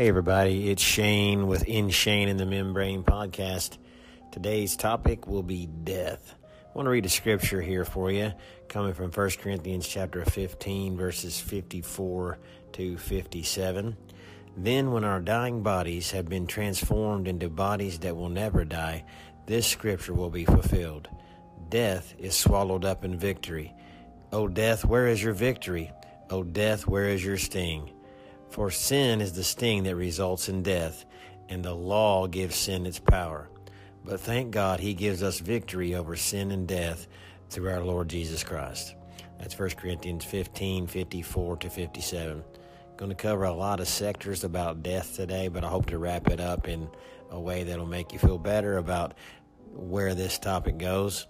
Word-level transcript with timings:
Hey, 0.00 0.08
everybody, 0.08 0.70
it's 0.70 0.80
Shane 0.80 1.46
with 1.46 1.68
In 1.68 1.90
Shane 1.90 2.30
in 2.30 2.38
the 2.38 2.46
Membrane 2.46 3.04
podcast. 3.04 3.76
Today's 4.32 4.74
topic 4.74 5.26
will 5.26 5.42
be 5.42 5.66
death. 5.66 6.36
I 6.42 6.70
want 6.72 6.86
to 6.86 6.90
read 6.90 7.04
a 7.04 7.10
scripture 7.10 7.60
here 7.60 7.84
for 7.84 8.10
you, 8.10 8.32
coming 8.66 8.94
from 8.94 9.10
1 9.10 9.30
Corinthians 9.32 9.86
chapter 9.86 10.24
15, 10.24 10.96
verses 10.96 11.38
54 11.38 12.38
to 12.72 12.96
57. 12.96 13.94
Then, 14.56 14.90
when 14.90 15.04
our 15.04 15.20
dying 15.20 15.62
bodies 15.62 16.12
have 16.12 16.30
been 16.30 16.46
transformed 16.46 17.28
into 17.28 17.50
bodies 17.50 17.98
that 17.98 18.16
will 18.16 18.30
never 18.30 18.64
die, 18.64 19.04
this 19.44 19.66
scripture 19.66 20.14
will 20.14 20.30
be 20.30 20.46
fulfilled. 20.46 21.10
Death 21.68 22.14
is 22.18 22.34
swallowed 22.34 22.86
up 22.86 23.04
in 23.04 23.18
victory. 23.18 23.74
O 24.32 24.48
death, 24.48 24.82
where 24.82 25.08
is 25.08 25.22
your 25.22 25.34
victory? 25.34 25.92
O 26.30 26.42
death, 26.42 26.86
where 26.86 27.08
is 27.08 27.22
your 27.22 27.36
sting? 27.36 27.90
For 28.50 28.70
sin 28.70 29.20
is 29.20 29.32
the 29.32 29.44
sting 29.44 29.84
that 29.84 29.94
results 29.94 30.48
in 30.48 30.62
death, 30.62 31.04
and 31.48 31.64
the 31.64 31.74
law 31.74 32.26
gives 32.26 32.56
sin 32.56 32.84
its 32.84 32.98
power. 32.98 33.48
But 34.04 34.20
thank 34.20 34.50
God 34.50 34.80
he 34.80 34.92
gives 34.92 35.22
us 35.22 35.38
victory 35.38 35.94
over 35.94 36.16
sin 36.16 36.50
and 36.50 36.66
death 36.66 37.06
through 37.48 37.70
our 37.70 37.84
Lord 37.84 38.08
Jesus 38.08 38.42
Christ. 38.42 38.96
That's 39.38 39.58
1 39.58 39.70
Corinthians 39.70 40.24
15 40.24 40.88
54 40.88 41.56
to 41.58 41.70
57. 41.70 42.44
Going 42.96 43.08
to 43.10 43.14
cover 43.14 43.44
a 43.44 43.52
lot 43.52 43.80
of 43.80 43.88
sectors 43.88 44.42
about 44.42 44.82
death 44.82 45.14
today, 45.14 45.48
but 45.48 45.64
I 45.64 45.68
hope 45.68 45.86
to 45.86 45.98
wrap 45.98 46.28
it 46.28 46.40
up 46.40 46.68
in 46.68 46.88
a 47.30 47.40
way 47.40 47.62
that'll 47.62 47.86
make 47.86 48.12
you 48.12 48.18
feel 48.18 48.36
better 48.36 48.78
about 48.78 49.14
where 49.72 50.14
this 50.14 50.38
topic 50.38 50.76
goes. 50.76 51.26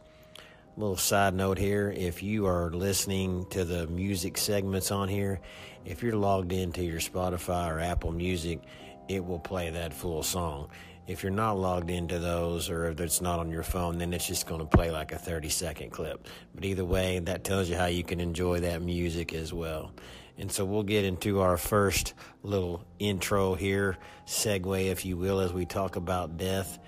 Little 0.76 0.96
side 0.96 1.34
note 1.34 1.58
here 1.58 1.92
if 1.94 2.22
you 2.22 2.46
are 2.46 2.70
listening 2.70 3.44
to 3.50 3.64
the 3.64 3.88
music 3.88 4.38
segments 4.38 4.92
on 4.92 5.08
here, 5.08 5.40
if 5.84 6.02
you're 6.02 6.16
logged 6.16 6.52
into 6.52 6.82
your 6.84 7.00
Spotify 7.00 7.70
or 7.70 7.80
Apple 7.80 8.12
Music, 8.12 8.60
it 9.08 9.24
will 9.24 9.40
play 9.40 9.70
that 9.70 9.92
full 9.92 10.22
song. 10.22 10.68
If 11.08 11.24
you're 11.24 11.32
not 11.32 11.58
logged 11.58 11.90
into 11.90 12.20
those 12.20 12.70
or 12.70 12.86
if 12.86 13.00
it's 13.00 13.20
not 13.20 13.40
on 13.40 13.50
your 13.50 13.64
phone, 13.64 13.98
then 13.98 14.14
it's 14.14 14.26
just 14.26 14.46
going 14.46 14.60
to 14.60 14.66
play 14.66 14.92
like 14.92 15.10
a 15.10 15.18
30 15.18 15.48
second 15.48 15.90
clip. 15.90 16.28
But 16.54 16.64
either 16.64 16.84
way, 16.84 17.18
that 17.18 17.42
tells 17.42 17.68
you 17.68 17.76
how 17.76 17.86
you 17.86 18.04
can 18.04 18.20
enjoy 18.20 18.60
that 18.60 18.80
music 18.80 19.34
as 19.34 19.52
well. 19.52 19.92
And 20.38 20.52
so 20.52 20.64
we'll 20.64 20.84
get 20.84 21.04
into 21.04 21.40
our 21.40 21.56
first 21.56 22.14
little 22.44 22.84
intro 23.00 23.54
here, 23.54 23.98
segue, 24.24 24.86
if 24.86 25.04
you 25.04 25.16
will, 25.16 25.40
as 25.40 25.52
we 25.52 25.66
talk 25.66 25.96
about 25.96 26.38
death. 26.38 26.78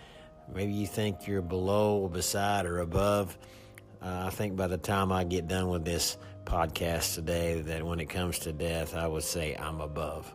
Maybe 0.55 0.73
you 0.73 0.87
think 0.87 1.27
you're 1.27 1.43
below, 1.43 1.99
or 1.99 2.09
beside, 2.09 2.65
or 2.65 2.79
above. 2.79 3.37
Uh, 4.03 4.25
I 4.27 4.31
think 4.31 4.57
by 4.57 4.67
the 4.67 4.79
time 4.79 5.13
I 5.13 5.23
get 5.23 5.47
done 5.47 5.69
with 5.69 5.85
this 5.85 6.17
podcast 6.45 7.15
today, 7.15 7.61
that 7.61 7.87
when 7.87 8.01
it 8.01 8.07
comes 8.07 8.41
to 8.41 8.53
death, 8.53 8.97
I 8.97 9.07
would 9.07 9.23
say 9.23 9.55
I'm 9.55 9.81
above. 9.81 10.35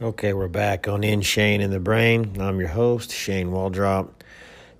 Okay, 0.00 0.32
we're 0.32 0.46
back 0.46 0.86
on 0.86 1.02
In 1.02 1.20
Shane 1.20 1.60
in 1.60 1.72
the 1.72 1.80
Brain. 1.80 2.40
I'm 2.40 2.60
your 2.60 2.68
host, 2.68 3.10
Shane 3.10 3.48
Waldrop. 3.48 4.08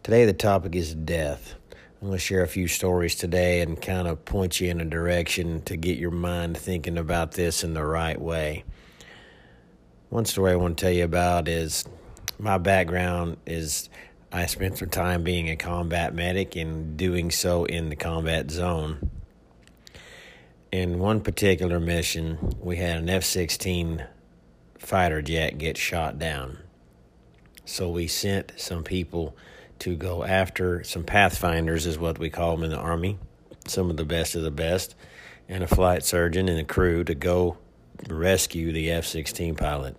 Today, 0.05 0.25
the 0.25 0.33
topic 0.33 0.77
is 0.77 0.95
death. 0.95 1.57
I'm 2.01 2.09
going 2.09 2.13
to 2.13 2.19
share 2.19 2.43
a 2.43 2.49
few 2.49 2.69
stories 2.69 3.17
today 3.17 3.61
and 3.61 3.83
kind 3.83 4.07
of 4.07 4.25
point 4.25 4.61
you 4.61 4.71
in 4.71 4.81
a 4.81 4.85
direction 4.85 5.63
to 5.63 5.77
get 5.77 5.99
your 5.99 6.13
mind 6.13 6.57
thinking 6.57 6.97
about 6.97 7.33
this 7.33 7.65
in 7.65 7.75
the 7.75 7.85
right 7.85 8.19
way. 8.19 8.65
One 10.11 10.25
story 10.25 10.53
I 10.53 10.57
want 10.57 10.79
to 10.79 10.85
tell 10.85 10.93
you 10.93 11.05
about 11.05 11.49
is 11.49 11.85
my 12.41 12.59
background 12.59 13.37
is 13.47 13.89
I 14.33 14.47
spent 14.47 14.79
some 14.79 14.89
time 14.89 15.23
being 15.23 15.51
a 15.51 15.57
combat 15.57 16.15
medic 16.15 16.57
and 16.57 16.97
doing 16.97 17.31
so 17.31 17.65
in 17.65 17.91
the 17.91 17.97
combat 17.97 18.51
zone. 18.51 19.11
In 20.73 20.99
one 20.99 21.21
particular 21.21 21.79
mission, 21.81 22.57
we 22.61 22.77
had 22.77 22.99
an 22.99 23.11
F 23.11 23.25
16 23.25 24.07
fighter 24.79 25.21
jet 25.21 25.59
get 25.59 25.77
shot 25.77 26.19
down. 26.19 26.59
So 27.65 27.91
we 27.91 28.07
sent 28.07 28.53
some 28.56 28.84
people 28.84 29.37
to 29.81 29.97
go 29.97 30.25
after 30.25 30.83
some 30.84 31.05
pathfinders, 31.05 31.87
is 31.87 31.99
what 31.99 32.19
we 32.19 32.31
call 32.31 32.56
them 32.56 32.65
in 32.65 32.71
the 32.71 32.79
Army, 32.79 33.19
some 33.67 33.91
of 33.91 33.97
the 33.97 34.05
best 34.05 34.34
of 34.34 34.43
the 34.43 34.50
best, 34.50 34.95
and 35.49 35.62
a 35.62 35.69
flight 35.69 36.05
surgeon 36.05 36.49
and 36.49 36.59
a 36.59 36.65
crew 36.65 37.05
to 37.05 37.15
go 37.15 37.59
rescue 38.09 38.73
the 38.73 38.91
F 38.91 39.05
16 39.05 39.56
pilot 39.56 39.97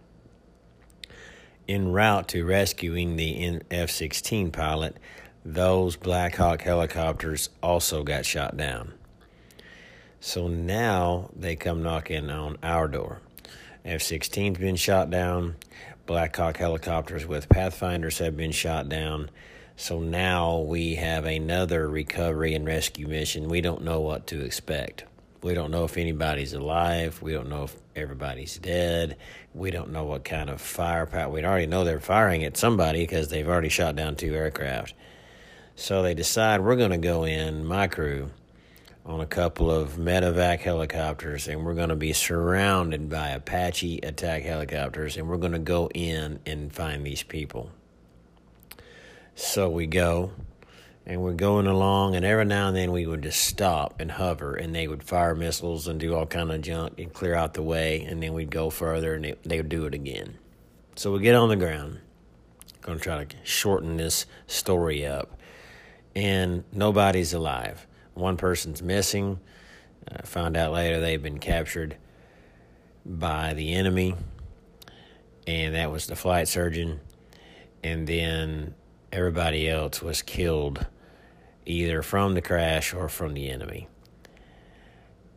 en 1.71 1.91
route 1.91 2.27
to 2.29 2.45
rescuing 2.45 3.15
the 3.15 3.61
F 3.71 3.89
16 3.89 4.51
pilot, 4.51 4.97
those 5.45 5.95
Black 5.95 6.35
Hawk 6.35 6.61
helicopters 6.61 7.49
also 7.63 8.03
got 8.03 8.25
shot 8.25 8.57
down. 8.57 8.93
So 10.19 10.47
now 10.47 11.31
they 11.35 11.55
come 11.55 11.81
knocking 11.81 12.29
on 12.29 12.57
our 12.61 12.87
door. 12.87 13.21
F 13.83 14.01
16's 14.01 14.59
been 14.59 14.75
shot 14.75 15.09
down. 15.09 15.55
Black 16.05 16.35
Hawk 16.35 16.57
helicopters 16.57 17.25
with 17.25 17.49
Pathfinders 17.49 18.19
have 18.19 18.37
been 18.37 18.51
shot 18.51 18.89
down. 18.89 19.29
So 19.77 19.99
now 19.99 20.59
we 20.59 20.95
have 20.95 21.25
another 21.25 21.89
recovery 21.89 22.53
and 22.53 22.65
rescue 22.65 23.07
mission. 23.07 23.47
We 23.47 23.61
don't 23.61 23.83
know 23.83 24.01
what 24.01 24.27
to 24.27 24.41
expect. 24.41 25.05
We 25.41 25.55
don't 25.55 25.71
know 25.71 25.85
if 25.85 25.97
anybody's 25.97 26.53
alive. 26.53 27.21
We 27.21 27.33
don't 27.33 27.49
know 27.49 27.63
if 27.63 27.75
everybody's 27.95 28.59
dead. 28.59 29.17
We 29.53 29.71
don't 29.71 29.91
know 29.91 30.03
what 30.03 30.23
kind 30.23 30.49
of 30.49 30.61
firepower. 30.61 31.29
We 31.29 31.43
already 31.43 31.65
know 31.65 31.83
they're 31.83 31.99
firing 31.99 32.43
at 32.43 32.57
somebody 32.57 33.01
because 33.01 33.29
they've 33.29 33.47
already 33.47 33.69
shot 33.69 33.95
down 33.95 34.15
two 34.15 34.35
aircraft. 34.35 34.93
So 35.75 36.03
they 36.03 36.13
decide 36.13 36.61
we're 36.61 36.75
going 36.75 36.91
to 36.91 36.97
go 36.97 37.23
in, 37.23 37.65
my 37.65 37.87
crew, 37.87 38.29
on 39.03 39.19
a 39.19 39.25
couple 39.25 39.71
of 39.71 39.93
medevac 39.93 40.59
helicopters, 40.59 41.47
and 41.47 41.65
we're 41.65 41.73
going 41.73 41.89
to 41.89 41.95
be 41.95 42.13
surrounded 42.13 43.09
by 43.09 43.29
Apache 43.29 43.99
attack 44.03 44.43
helicopters, 44.43 45.17
and 45.17 45.27
we're 45.27 45.37
going 45.37 45.53
to 45.53 45.59
go 45.59 45.89
in 45.89 46.39
and 46.45 46.71
find 46.71 47.03
these 47.03 47.23
people. 47.23 47.71
So 49.33 49.69
we 49.69 49.87
go 49.87 50.33
and 51.05 51.21
we're 51.21 51.33
going 51.33 51.67
along 51.67 52.15
and 52.15 52.23
every 52.23 52.45
now 52.45 52.67
and 52.67 52.77
then 52.77 52.91
we 52.91 53.05
would 53.05 53.23
just 53.23 53.43
stop 53.43 53.99
and 53.99 54.11
hover 54.11 54.55
and 54.55 54.73
they 54.73 54.87
would 54.87 55.03
fire 55.03 55.33
missiles 55.33 55.87
and 55.87 55.99
do 55.99 56.15
all 56.15 56.25
kind 56.25 56.51
of 56.51 56.61
junk 56.61 56.99
and 56.99 57.11
clear 57.11 57.33
out 57.33 57.53
the 57.53 57.63
way 57.63 58.01
and 58.01 58.21
then 58.21 58.33
we'd 58.33 58.51
go 58.51 58.69
further 58.69 59.15
and 59.15 59.35
they, 59.43 59.57
would 59.57 59.69
do 59.69 59.85
it 59.85 59.93
again. 59.93 60.37
So 60.95 61.11
we 61.11 61.19
get 61.19 61.35
on 61.35 61.49
the 61.49 61.55
ground. 61.55 61.99
Going 62.81 62.97
to 62.97 63.03
try 63.03 63.23
to 63.23 63.35
shorten 63.43 63.97
this 63.97 64.25
story 64.47 65.05
up. 65.05 65.39
And 66.15 66.63
nobody's 66.71 67.33
alive. 67.33 67.87
One 68.13 68.37
person's 68.37 68.81
missing. 68.81 69.39
Uh, 70.11 70.23
found 70.23 70.57
out 70.57 70.73
later 70.73 70.99
they've 70.99 71.21
been 71.21 71.39
captured 71.39 71.95
by 73.05 73.53
the 73.53 73.73
enemy. 73.73 74.15
And 75.47 75.75
that 75.75 75.91
was 75.91 76.07
the 76.07 76.15
flight 76.15 76.47
surgeon. 76.47 76.99
And 77.83 78.07
then 78.07 78.75
everybody 79.11 79.69
else 79.69 80.01
was 80.01 80.21
killed 80.21 80.85
either 81.65 82.01
from 82.01 82.33
the 82.33 82.41
crash 82.41 82.93
or 82.93 83.09
from 83.09 83.33
the 83.33 83.49
enemy. 83.49 83.87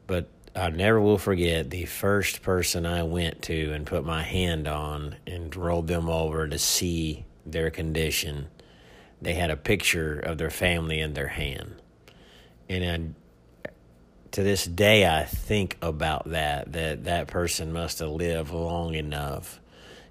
But 0.06 0.28
I 0.54 0.70
never 0.70 1.00
will 1.00 1.18
forget 1.18 1.70
the 1.70 1.84
first 1.84 2.42
person 2.42 2.86
I 2.86 3.02
went 3.02 3.42
to 3.42 3.72
and 3.72 3.86
put 3.86 4.04
my 4.04 4.22
hand 4.22 4.68
on 4.68 5.16
and 5.26 5.54
rolled 5.54 5.88
them 5.88 6.08
over 6.08 6.46
to 6.46 6.58
see 6.58 7.24
their 7.44 7.70
condition. 7.70 8.48
They 9.20 9.34
had 9.34 9.50
a 9.50 9.56
picture 9.56 10.18
of 10.18 10.38
their 10.38 10.50
family 10.50 11.00
in 11.00 11.14
their 11.14 11.28
hand. 11.28 11.76
And 12.68 13.14
I, 13.64 13.70
to 14.32 14.42
this 14.42 14.64
day, 14.64 15.06
I 15.06 15.24
think 15.24 15.76
about 15.82 16.30
that, 16.30 16.72
that 16.72 17.04
that 17.04 17.28
person 17.28 17.72
must 17.72 17.98
have 17.98 18.10
lived 18.10 18.52
long 18.52 18.94
enough 18.94 19.60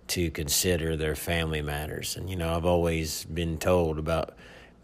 to 0.08 0.30
consider 0.32 0.96
their 0.96 1.16
family 1.16 1.62
matters. 1.62 2.16
And, 2.16 2.30
you 2.30 2.36
know, 2.36 2.56
I've 2.56 2.66
always 2.66 3.26
been 3.26 3.58
told 3.58 4.00
about 4.00 4.36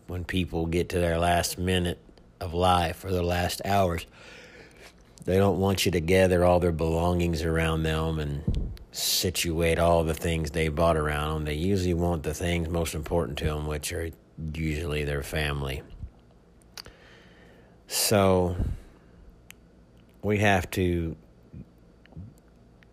when 0.07 0.23
people 0.23 0.65
get 0.65 0.89
to 0.89 0.99
their 0.99 1.19
last 1.19 1.57
minute 1.57 1.99
of 2.39 2.53
life 2.53 3.03
or 3.03 3.11
their 3.11 3.23
last 3.23 3.61
hours, 3.65 4.05
they 5.25 5.37
don't 5.37 5.59
want 5.59 5.85
you 5.85 5.91
to 5.91 5.99
gather 5.99 6.43
all 6.43 6.59
their 6.59 6.71
belongings 6.71 7.43
around 7.43 7.83
them 7.83 8.19
and 8.19 8.71
situate 8.91 9.77
all 9.77 10.03
the 10.03 10.13
things 10.13 10.51
they 10.51 10.69
bought 10.69 10.97
around 10.97 11.33
them. 11.33 11.45
They 11.45 11.53
usually 11.53 11.93
want 11.93 12.23
the 12.23 12.33
things 12.33 12.69
most 12.69 12.95
important 12.95 13.37
to 13.39 13.45
them, 13.45 13.67
which 13.67 13.93
are 13.93 14.09
usually 14.53 15.03
their 15.03 15.21
family. 15.21 15.83
So 17.87 18.55
we 20.21 20.39
have 20.39 20.69
to 20.71 21.15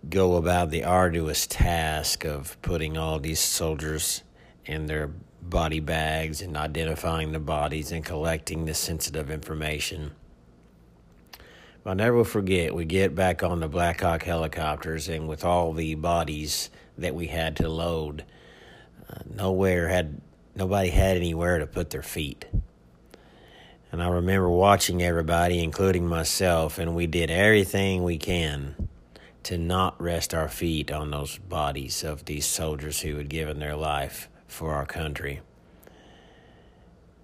go 0.09 0.37
about 0.37 0.71
the 0.71 0.85
arduous 0.85 1.47
task 1.47 2.25
of 2.25 2.61
putting 2.63 2.97
all 2.97 3.19
these 3.19 3.41
soldiers 3.41 4.23
in 4.65 4.87
their 4.87 5.11
body 5.43 5.81
bags 5.81 6.43
and 6.43 6.57
identifying 6.57 7.33
the 7.33 7.41
bodies 7.41 7.93
and 7.93 8.05
collecting 8.05 8.65
the 8.65 8.75
sensitive 8.75 9.31
information. 9.31 10.13
I'll 11.85 11.95
never 11.95 12.25
forget, 12.25 12.75
we 12.75 12.85
get 12.85 13.15
back 13.15 13.45
on 13.45 13.61
the 13.61 13.69
Black 13.69 14.01
Hawk 14.01 14.25
helicopters, 14.25 15.09
and 15.09 15.29
with 15.29 15.45
all 15.45 15.73
the 15.73 15.95
bodies 15.95 16.69
that 16.99 17.15
we 17.15 17.29
had 17.29 17.55
to 17.57 17.69
load, 17.69 18.25
uh, 19.09 19.21
nowhere 19.33 19.89
had 19.89 20.21
nobody 20.57 20.89
had 20.89 21.17
anywhere 21.17 21.61
to 21.61 21.67
put 21.67 21.91
their 21.91 22.03
feet. 22.03 22.45
And 23.93 24.03
I 24.03 24.09
remember 24.09 24.51
watching 24.51 25.01
everybody, 25.01 25.63
including 25.63 26.09
myself, 26.09 26.79
and 26.81 26.97
we 26.97 27.07
did 27.07 27.31
everything 27.31 28.03
we 28.03 28.19
can 28.19 28.89
to 29.47 29.57
not 29.57 30.01
rest 30.03 30.35
our 30.35 30.49
feet 30.49 30.91
on 30.91 31.13
those 31.13 31.39
bodies 31.39 32.03
of 32.03 32.25
these 32.25 32.45
soldiers 32.45 33.03
who 33.03 33.17
had 33.17 33.29
given 33.29 33.61
their 33.61 33.77
life 33.77 34.29
for 34.49 34.73
our 34.75 34.85
country. 34.85 35.41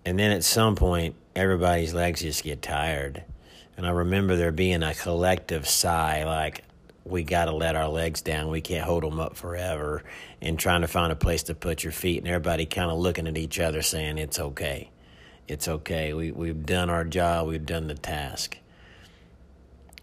And 0.05 0.21
then 0.21 0.31
at 0.31 0.45
some 0.45 0.77
point, 0.77 1.17
everybody's 1.35 1.93
legs 1.93 2.21
just 2.21 2.45
get 2.45 2.63
tired. 2.63 3.25
And 3.77 3.85
I 3.85 3.91
remember 3.91 4.37
there 4.37 4.53
being 4.53 4.85
a 4.85 4.95
collective 4.95 5.67
sigh 5.67 6.25
like, 6.25 6.63
we 7.05 7.25
got 7.25 7.47
to 7.47 7.53
let 7.53 7.75
our 7.75 7.89
legs 7.89 8.23
down. 8.23 8.51
We 8.51 8.61
can't 8.61 8.85
hold 8.85 9.03
them 9.03 9.19
up 9.19 9.37
forever. 9.37 10.05
And 10.41 10.57
trying 10.57 10.83
to 10.83 10.89
find 10.89 11.11
a 11.11 11.17
place 11.17 11.43
to 11.45 11.57
put 11.57 11.83
your 11.83 11.93
feet. 11.93 12.19
And 12.19 12.29
everybody 12.29 12.67
kind 12.67 12.93
of 12.93 12.99
looking 12.99 13.27
at 13.27 13.37
each 13.37 13.59
other 13.59 13.83
saying, 13.83 14.19
it's 14.19 14.39
okay. 14.39 14.93
It's 15.49 15.67
okay. 15.67 16.13
We, 16.15 16.31
we've 16.31 16.65
done 16.65 16.89
our 16.89 17.05
job. 17.05 17.49
We've 17.49 17.67
done 17.67 17.89
the 17.89 17.95
task. 17.97 18.59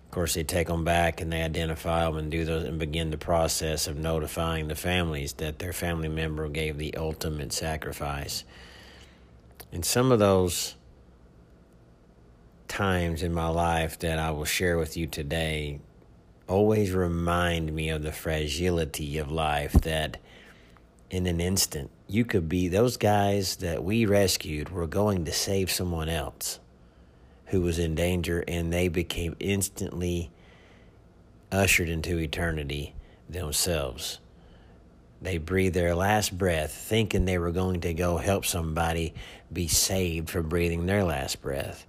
Of 0.10 0.14
course, 0.14 0.34
they 0.34 0.44
take 0.44 0.70
them 0.70 0.84
back 0.84 1.22
and 1.22 1.32
they 1.32 1.44
identify 1.44 2.04
them 2.06 2.18
and 2.18 2.32
do 2.32 2.44
those 2.44 2.64
and 2.64 2.80
begin 2.80 3.12
the 3.12 3.18
process 3.18 3.86
of 3.86 3.96
notifying 3.96 4.68
the 4.68 4.74
families 4.74 5.34
that 5.34 5.60
their 5.60 5.72
family 5.72 6.08
member 6.08 6.50
gave 6.50 6.80
the 6.80 6.96
ultimate 6.96 7.54
sacrifice. 7.54 8.44
And 9.72 9.86
some 9.86 10.12
of 10.12 10.18
those 10.18 10.74
times 12.68 13.22
in 13.22 13.36
my 13.36 13.50
life 13.50 14.00
that 14.00 14.18
I 14.18 14.32
will 14.32 14.46
share 14.46 14.80
with 14.80 14.98
you 14.98 15.06
today 15.06 15.80
always 16.48 16.92
remind 16.92 17.72
me 17.72 17.90
of 17.90 18.02
the 18.02 18.12
fragility 18.12 19.20
of 19.20 19.32
life 19.32 19.74
that 19.74 20.18
in 21.12 21.28
an 21.28 21.40
instant 21.40 21.92
you 22.08 22.26
could 22.26 22.50
be 22.50 22.68
those 22.68 22.98
guys 22.98 23.58
that 23.58 23.84
we 23.84 24.08
rescued 24.08 24.70
were 24.70 24.88
going 24.88 25.26
to 25.26 25.32
save 25.32 25.70
someone 25.70 26.10
else 26.10 26.60
who 27.50 27.62
was 27.62 27.80
in 27.80 27.96
danger 27.96 28.44
and 28.48 28.72
they 28.72 28.88
became 28.88 29.36
instantly 29.40 30.32
ushered 31.52 31.90
into 31.90 32.18
eternity 32.18 32.94
themselves 33.30 34.20
they 35.22 35.38
breathed 35.38 35.76
their 35.76 35.96
last 35.96 36.38
breath 36.38 36.72
thinking 36.72 37.26
they 37.26 37.38
were 37.38 37.52
going 37.52 37.82
to 37.82 37.94
go 37.94 38.18
help 38.18 38.46
somebody 38.46 39.14
be 39.52 39.68
saved 39.68 40.30
from 40.30 40.48
breathing 40.48 40.86
their 40.86 41.04
last 41.04 41.42
breath 41.42 41.86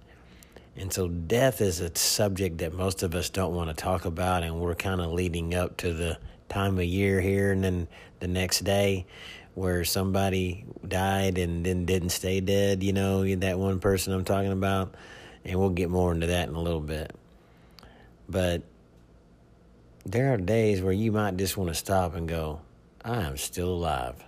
and 0.77 0.91
so 0.91 1.07
death 1.09 1.59
is 1.61 1.81
a 1.81 1.95
subject 1.95 2.59
that 2.59 2.73
most 2.73 3.03
of 3.03 3.13
us 3.13 3.29
don't 3.29 3.53
want 3.53 3.69
to 3.69 3.75
talk 3.75 4.05
about, 4.05 4.43
and 4.43 4.59
we're 4.59 4.75
kind 4.75 5.01
of 5.01 5.11
leading 5.11 5.53
up 5.53 5.77
to 5.77 5.93
the 5.93 6.17
time 6.47 6.77
of 6.77 6.85
year 6.85 7.19
here, 7.19 7.51
and 7.51 7.63
then 7.63 7.87
the 8.19 8.27
next 8.27 8.61
day 8.61 9.05
where 9.53 9.83
somebody 9.83 10.63
died 10.87 11.37
and 11.37 11.65
then 11.65 11.85
didn't 11.85 12.09
stay 12.09 12.39
dead, 12.39 12.83
you 12.83 12.93
know, 12.93 13.35
that 13.35 13.59
one 13.59 13.79
person 13.79 14.13
I'm 14.13 14.23
talking 14.23 14.53
about. 14.53 14.95
And 15.45 15.59
we'll 15.59 15.69
get 15.69 15.89
more 15.89 16.13
into 16.13 16.27
that 16.27 16.49
in 16.49 16.55
a 16.55 16.61
little 16.61 16.81
bit. 16.81 17.15
But 18.29 18.63
there 20.05 20.33
are 20.33 20.37
days 20.37 20.81
where 20.81 20.93
you 20.93 21.11
might 21.11 21.37
just 21.37 21.57
want 21.57 21.69
to 21.69 21.75
stop 21.75 22.15
and 22.15 22.27
go, 22.27 22.61
I 23.03 23.21
am 23.21 23.37
still 23.37 23.69
alive. 23.69 24.23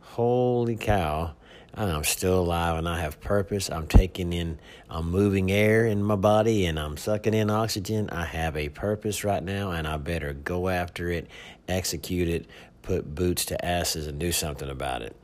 Holy 0.00 0.76
cow 0.76 1.34
I'm 1.76 2.04
still 2.04 2.40
alive 2.40 2.78
and 2.78 2.88
I 2.88 3.00
have 3.00 3.20
purpose. 3.20 3.70
I'm 3.70 3.86
taking 3.86 4.32
in, 4.32 4.58
I'm 4.88 5.10
moving 5.10 5.52
air 5.52 5.84
in 5.84 6.02
my 6.02 6.16
body 6.16 6.64
and 6.64 6.78
I'm 6.78 6.96
sucking 6.96 7.34
in 7.34 7.50
oxygen. 7.50 8.08
I 8.08 8.24
have 8.24 8.56
a 8.56 8.70
purpose 8.70 9.24
right 9.24 9.42
now 9.42 9.72
and 9.72 9.86
I 9.86 9.98
better 9.98 10.32
go 10.32 10.70
after 10.70 11.10
it, 11.10 11.26
execute 11.68 12.28
it, 12.28 12.46
put 12.80 13.14
boots 13.14 13.44
to 13.46 13.62
asses 13.62 14.06
and 14.06 14.18
do 14.18 14.32
something 14.32 14.70
about 14.70 15.02
it. 15.02 15.14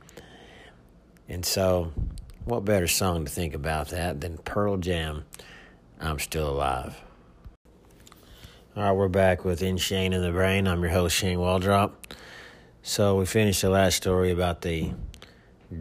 And 1.27 1.43
so, 1.43 1.91
what 2.45 2.65
better 2.65 2.87
song 2.87 3.25
to 3.25 3.31
think 3.31 3.53
about 3.53 3.89
that 3.89 4.21
than 4.21 4.37
Pearl 4.39 4.77
Jam? 4.77 5.25
I'm 5.99 6.19
still 6.19 6.49
alive. 6.49 7.01
All 8.75 8.83
right, 8.83 8.91
we're 8.91 9.07
back 9.07 9.45
with 9.45 9.61
In 9.61 9.77
Shane 9.77 10.13
in 10.13 10.21
the 10.21 10.31
Brain. 10.31 10.67
I'm 10.67 10.81
your 10.81 10.91
host, 10.91 11.15
Shane 11.15 11.37
Waldrop. 11.37 11.91
So, 12.81 13.15
we 13.17 13.25
finished 13.25 13.61
the 13.61 13.69
last 13.69 13.95
story 13.95 14.31
about 14.31 14.61
the 14.61 14.91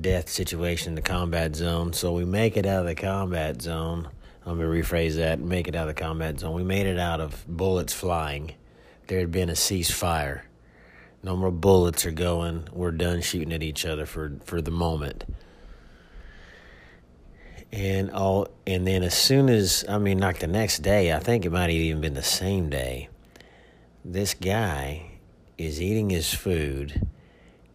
death 0.01 0.29
situation 0.29 0.91
in 0.91 0.95
the 0.95 1.03
combat 1.03 1.55
zone. 1.55 1.93
So 1.93 2.13
we 2.13 2.25
make 2.25 2.57
it 2.57 2.67
out 2.67 2.81
of 2.81 2.87
the 2.87 2.95
combat 2.95 3.61
zone. 3.61 4.09
Let 4.45 4.57
me 4.57 4.65
rephrase 4.65 5.17
that. 5.17 5.41
Make 5.41 5.69
it 5.69 5.75
out 5.75 5.89
of 5.89 5.95
the 5.95 6.01
combat 6.01 6.41
zone. 6.41 6.55
We 6.55 6.65
made 6.65 6.87
it 6.87 6.99
out 6.99 7.21
of 7.21 7.45
bullets 7.47 7.93
flying. 7.93 8.55
There 9.07 9.19
had 9.19 9.31
been 9.31 9.51
a 9.51 9.55
ceasefire. 9.55 10.43
No 11.23 11.37
more 11.37 11.51
bullets 11.51 12.05
are 12.07 12.13
going. 12.13 12.69
We're 12.73 12.91
done 12.91 13.21
shooting 13.21 13.53
at 13.53 13.63
each 13.63 13.85
other 13.85 14.07
for, 14.07 14.39
for 14.45 14.61
the 14.61 14.71
moment. 14.71 15.25
And 17.73 18.11
all 18.11 18.49
and 18.67 18.87
then 18.87 19.03
as 19.03 19.15
soon 19.15 19.49
as 19.49 19.85
I 19.89 19.99
mean 19.99 20.19
like 20.19 20.41
the 20.41 20.47
next 20.47 20.81
day, 20.81 21.13
I 21.13 21.19
think 21.19 21.45
it 21.45 21.51
might 21.51 21.63
have 21.63 21.71
even 21.71 22.01
been 22.03 22.15
the 22.15 22.23
same 22.23 22.69
day, 22.69 23.09
this 24.05 24.35
guy 24.35 25.13
is 25.57 25.81
eating 25.81 26.11
his 26.11 26.35
food 26.35 27.07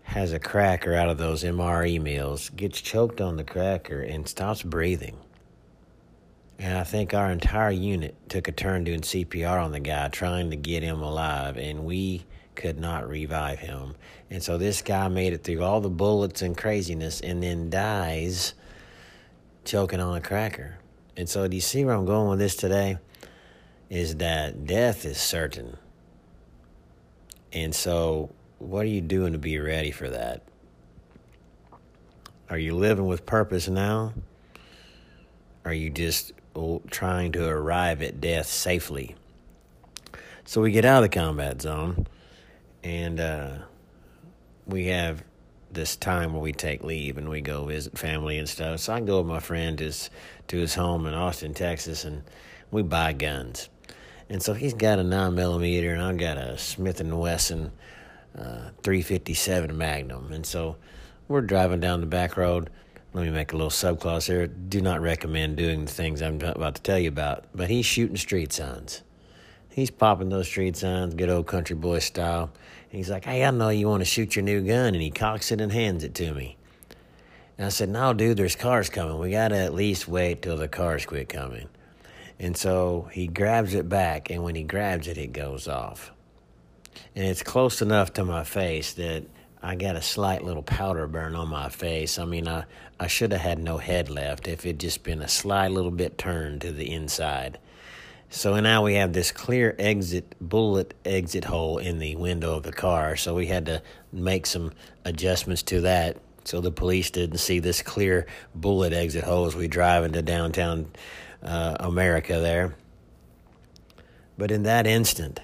has 0.07 0.31
a 0.31 0.39
cracker 0.39 0.95
out 0.95 1.09
of 1.09 1.17
those 1.17 1.43
MRE 1.43 2.01
meals, 2.01 2.49
gets 2.51 2.79
choked 2.79 3.19
on 3.19 3.35
the 3.35 3.43
cracker, 3.43 4.01
and 4.01 4.27
stops 4.27 4.63
breathing. 4.63 5.17
And 6.57 6.77
I 6.77 6.85
think 6.85 7.13
our 7.13 7.29
entire 7.29 7.71
unit 7.71 8.15
took 8.29 8.47
a 8.47 8.53
turn 8.53 8.85
doing 8.85 9.01
CPR 9.01 9.61
on 9.61 9.73
the 9.73 9.81
guy, 9.81 10.07
trying 10.07 10.49
to 10.49 10.55
get 10.55 10.81
him 10.81 11.01
alive, 11.01 11.57
and 11.57 11.83
we 11.83 12.25
could 12.55 12.79
not 12.79 13.07
revive 13.07 13.59
him. 13.59 13.95
And 14.29 14.41
so 14.41 14.57
this 14.57 14.81
guy 14.81 15.09
made 15.09 15.33
it 15.33 15.43
through 15.43 15.61
all 15.61 15.81
the 15.81 15.89
bullets 15.89 16.41
and 16.41 16.57
craziness 16.57 17.19
and 17.21 17.43
then 17.43 17.69
dies 17.69 18.53
choking 19.67 19.99
on 19.99 20.15
a 20.15 20.21
cracker. 20.21 20.77
And 21.15 21.29
so, 21.29 21.47
do 21.47 21.55
you 21.55 21.61
see 21.61 21.85
where 21.85 21.93
I'm 21.93 22.05
going 22.05 22.29
with 22.29 22.39
this 22.39 22.55
today? 22.55 22.97
Is 23.89 24.15
that 24.17 24.65
death 24.65 25.05
is 25.05 25.17
certain. 25.17 25.77
And 27.53 27.75
so, 27.75 28.31
what 28.59 28.85
are 28.85 28.89
you 28.89 29.01
doing 29.01 29.33
to 29.33 29.39
be 29.39 29.59
ready 29.59 29.91
for 29.91 30.09
that? 30.09 30.43
Are 32.49 32.57
you 32.57 32.75
living 32.75 33.05
with 33.05 33.25
purpose 33.25 33.67
now? 33.67 34.13
Are 35.65 35.73
you 35.73 35.89
just 35.89 36.31
trying 36.89 37.33
to 37.33 37.45
arrive 37.45 38.01
at 38.01 38.21
death 38.21 38.47
safely? 38.47 39.15
So 40.45 40.61
we 40.61 40.71
get 40.71 40.85
out 40.85 41.03
of 41.03 41.11
the 41.11 41.13
combat 41.13 41.61
zone 41.61 42.07
and 42.83 43.19
uh, 43.19 43.49
we 44.65 44.85
have 44.85 45.25
this 45.71 45.95
time 45.95 46.33
where 46.33 46.41
we 46.41 46.53
take 46.53 46.83
leave 46.83 47.17
and 47.17 47.29
we 47.29 47.41
go 47.41 47.65
visit 47.65 47.97
family 47.97 48.37
and 48.37 48.47
stuff. 48.47 48.79
So 48.81 48.93
I 48.93 48.99
go 48.99 49.19
with 49.19 49.27
my 49.27 49.39
friend 49.39 49.77
to 49.77 49.85
his, 49.85 50.09
to 50.47 50.57
his 50.57 50.75
home 50.75 51.05
in 51.05 51.13
Austin, 51.13 51.53
Texas, 51.53 52.03
and 52.03 52.23
we 52.71 52.83
buy 52.83 53.13
guns. 53.13 53.69
And 54.29 54.41
so 54.41 54.53
he's 54.53 54.73
got 54.73 54.99
a 54.99 55.03
nine 55.03 55.35
millimeter, 55.35 55.93
and 55.93 56.01
I've 56.01 56.17
got 56.17 56.37
a 56.37 56.57
Smith 56.57 56.99
and 56.99 57.17
Wesson 57.19 57.71
uh, 58.37 58.71
357 58.83 59.77
Magnum. 59.77 60.31
And 60.33 60.45
so 60.45 60.77
we're 61.27 61.41
driving 61.41 61.79
down 61.79 62.01
the 62.01 62.07
back 62.07 62.37
road. 62.37 62.69
Let 63.13 63.23
me 63.23 63.31
make 63.31 63.53
a 63.53 63.55
little 63.55 63.71
subclause 63.71 64.27
here. 64.27 64.47
Do 64.47 64.81
not 64.81 65.01
recommend 65.01 65.57
doing 65.57 65.85
the 65.85 65.91
things 65.91 66.21
I'm 66.21 66.41
about 66.41 66.75
to 66.75 66.81
tell 66.81 66.99
you 66.99 67.07
about. 67.07 67.45
But 67.55 67.69
he's 67.69 67.85
shooting 67.85 68.17
street 68.17 68.51
signs. 68.51 69.01
He's 69.69 69.91
popping 69.91 70.29
those 70.29 70.47
street 70.47 70.75
signs, 70.75 71.13
good 71.13 71.29
old 71.29 71.47
country 71.47 71.75
boy 71.75 71.99
style. 71.99 72.51
He's 72.97 73.09
like, 73.09 73.25
hey, 73.25 73.45
I 73.45 73.51
know 73.51 73.69
you 73.69 73.87
want 73.87 74.01
to 74.01 74.05
shoot 74.05 74.35
your 74.35 74.43
new 74.43 74.61
gun. 74.61 74.93
And 74.93 75.01
he 75.01 75.11
cocks 75.11 75.51
it 75.51 75.61
and 75.61 75.71
hands 75.71 76.03
it 76.03 76.15
to 76.15 76.33
me. 76.33 76.57
And 77.57 77.65
I 77.67 77.69
said, 77.69 77.89
no, 77.89 78.13
dude, 78.13 78.37
there's 78.37 78.55
cars 78.55 78.89
coming. 78.89 79.19
We 79.19 79.31
got 79.31 79.49
to 79.49 79.57
at 79.57 79.73
least 79.73 80.07
wait 80.07 80.41
till 80.41 80.57
the 80.57 80.67
cars 80.67 81.05
quit 81.05 81.29
coming. 81.29 81.69
And 82.39 82.55
so 82.55 83.09
he 83.11 83.27
grabs 83.27 83.73
it 83.73 83.89
back. 83.89 84.29
And 84.29 84.43
when 84.43 84.55
he 84.55 84.63
grabs 84.63 85.07
it, 85.07 85.17
it 85.17 85.33
goes 85.33 85.67
off 85.67 86.11
and 87.15 87.25
it's 87.25 87.43
close 87.43 87.81
enough 87.81 88.13
to 88.13 88.23
my 88.23 88.43
face 88.43 88.93
that 88.93 89.23
I 89.61 89.75
got 89.75 89.95
a 89.95 90.01
slight 90.01 90.43
little 90.43 90.63
powder 90.63 91.07
burn 91.07 91.35
on 91.35 91.49
my 91.49 91.69
face. 91.69 92.19
I 92.19 92.25
mean, 92.25 92.47
I, 92.47 92.65
I 92.99 93.07
should 93.07 93.31
have 93.31 93.41
had 93.41 93.59
no 93.59 93.77
head 93.77 94.09
left 94.09 94.47
if 94.47 94.65
it'd 94.65 94.79
just 94.79 95.03
been 95.03 95.21
a 95.21 95.27
slight 95.27 95.71
little 95.71 95.91
bit 95.91 96.17
turned 96.17 96.61
to 96.61 96.71
the 96.71 96.93
inside. 96.93 97.57
So 98.29 98.59
now 98.59 98.83
we 98.83 98.95
have 98.95 99.13
this 99.13 99.31
clear 99.31 99.75
exit, 99.79 100.35
bullet 100.41 100.93
exit 101.05 101.45
hole 101.45 101.77
in 101.77 101.99
the 101.99 102.15
window 102.17 102.55
of 102.55 102.63
the 102.63 102.73
car. 102.73 103.15
So 103.15 103.33
we 103.35 103.47
had 103.47 103.65
to 103.67 103.81
make 104.11 104.45
some 104.45 104.73
adjustments 105.05 105.63
to 105.63 105.81
that 105.81 106.17
so 106.43 106.61
the 106.61 106.71
police 106.71 107.11
didn't 107.11 107.39
see 107.39 107.59
this 107.59 107.81
clear 107.81 108.25
bullet 108.55 108.93
exit 108.93 109.23
hole 109.23 109.45
as 109.45 109.55
we 109.55 109.67
drive 109.67 110.05
into 110.05 110.21
downtown 110.21 110.89
uh, 111.43 111.75
America 111.79 112.39
there. 112.39 112.75
But 114.37 114.51
in 114.51 114.63
that 114.63 114.87
instant, 114.87 115.41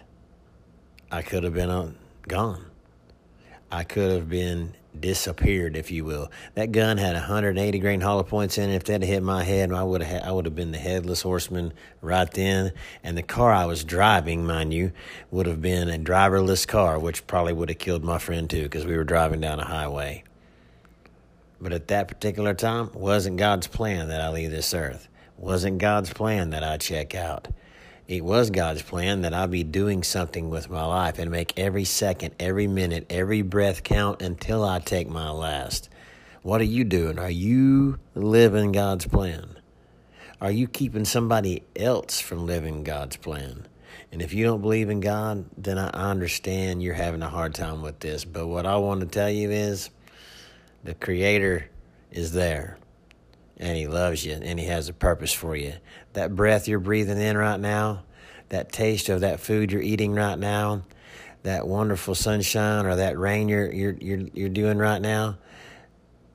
I 1.11 1.21
could 1.21 1.43
have 1.43 1.53
been 1.53 1.69
on, 1.69 1.97
gone. 2.27 2.65
I 3.71 3.83
could 3.83 4.11
have 4.11 4.29
been 4.29 4.75
disappeared, 4.99 5.75
if 5.75 5.91
you 5.91 6.05
will. 6.05 6.31
That 6.55 6.71
gun 6.71 6.97
had 6.97 7.13
180 7.13 7.79
grain 7.79 8.01
hollow 8.01 8.23
points 8.23 8.57
in 8.57 8.69
it. 8.69 8.75
If 8.75 8.83
that 8.85 9.01
had 9.01 9.03
hit 9.03 9.23
my 9.23 9.43
head, 9.43 9.71
I 9.71 9.83
would 9.83 10.01
have 10.03 10.23
I 10.23 10.31
would 10.31 10.45
have 10.45 10.55
been 10.55 10.71
the 10.71 10.77
headless 10.77 11.21
horseman 11.21 11.73
right 12.01 12.29
then. 12.31 12.71
And 13.03 13.17
the 13.17 13.23
car 13.23 13.51
I 13.51 13.65
was 13.65 13.83
driving, 13.83 14.45
mind 14.45 14.73
you, 14.73 14.91
would 15.31 15.45
have 15.45 15.61
been 15.61 15.89
a 15.89 15.97
driverless 15.97 16.67
car, 16.67 16.99
which 16.99 17.27
probably 17.27 17.53
would 17.53 17.69
have 17.69 17.79
killed 17.79 18.03
my 18.03 18.17
friend 18.19 18.49
too, 18.49 18.63
because 18.63 18.85
we 18.85 18.95
were 18.95 19.03
driving 19.03 19.41
down 19.41 19.59
a 19.59 19.65
highway. 19.65 20.23
But 21.59 21.73
at 21.73 21.87
that 21.87 22.07
particular 22.07 22.53
time, 22.53 22.91
wasn't 22.93 23.37
God's 23.37 23.67
plan 23.67 24.09
that 24.09 24.21
I 24.21 24.29
leave 24.29 24.51
this 24.51 24.73
earth. 24.73 25.07
wasn't 25.37 25.77
God's 25.77 26.11
plan 26.13 26.51
that 26.51 26.63
I 26.63 26.77
check 26.77 27.15
out. 27.15 27.47
It 28.05 28.25
was 28.25 28.49
God's 28.49 28.81
plan 28.81 29.21
that 29.21 29.33
I'd 29.33 29.51
be 29.51 29.63
doing 29.63 30.03
something 30.03 30.49
with 30.49 30.69
my 30.69 30.85
life 30.85 31.19
and 31.19 31.31
make 31.31 31.57
every 31.57 31.85
second, 31.85 32.35
every 32.37 32.67
minute, 32.67 33.05
every 33.09 33.41
breath 33.41 33.81
count 33.81 34.21
until 34.21 34.65
I 34.65 34.79
take 34.79 35.07
my 35.07 35.29
last. 35.29 35.87
What 36.41 36.59
are 36.59 36.65
you 36.65 36.83
doing? 36.83 37.17
Are 37.17 37.29
you 37.29 37.99
living 38.13 38.73
God's 38.73 39.07
plan? 39.07 39.57
Are 40.41 40.51
you 40.51 40.67
keeping 40.67 41.05
somebody 41.05 41.63
else 41.77 42.19
from 42.19 42.45
living 42.45 42.83
God's 42.83 43.15
plan? 43.15 43.67
And 44.11 44.21
if 44.21 44.33
you 44.33 44.43
don't 44.43 44.61
believe 44.61 44.89
in 44.89 44.99
God, 44.99 45.45
then 45.57 45.77
I 45.77 45.87
understand 45.87 46.83
you're 46.83 46.95
having 46.95 47.21
a 47.21 47.29
hard 47.29 47.55
time 47.55 47.81
with 47.81 48.01
this. 48.01 48.25
But 48.25 48.47
what 48.47 48.65
I 48.65 48.75
want 48.75 48.99
to 48.99 49.05
tell 49.05 49.29
you 49.29 49.49
is 49.49 49.89
the 50.83 50.93
Creator 50.93 51.69
is 52.11 52.33
there 52.33 52.77
and 53.57 53.77
He 53.77 53.87
loves 53.87 54.25
you 54.25 54.33
and 54.33 54.59
He 54.59 54.65
has 54.67 54.89
a 54.89 54.93
purpose 54.93 55.33
for 55.33 55.55
you. 55.55 55.73
That 56.13 56.35
breath 56.35 56.67
you're 56.67 56.79
breathing 56.79 57.19
in 57.19 57.37
right 57.37 57.59
now, 57.59 58.03
that 58.49 58.71
taste 58.71 59.09
of 59.09 59.21
that 59.21 59.39
food 59.39 59.71
you're 59.71 59.81
eating 59.81 60.13
right 60.13 60.37
now, 60.37 60.83
that 61.43 61.67
wonderful 61.67 62.15
sunshine 62.15 62.85
or 62.85 62.95
that 62.95 63.17
rain 63.17 63.49
you're, 63.49 63.71
you're, 63.71 63.95
you're, 63.99 64.27
you're 64.33 64.49
doing 64.49 64.77
right 64.77 65.01
now, 65.01 65.37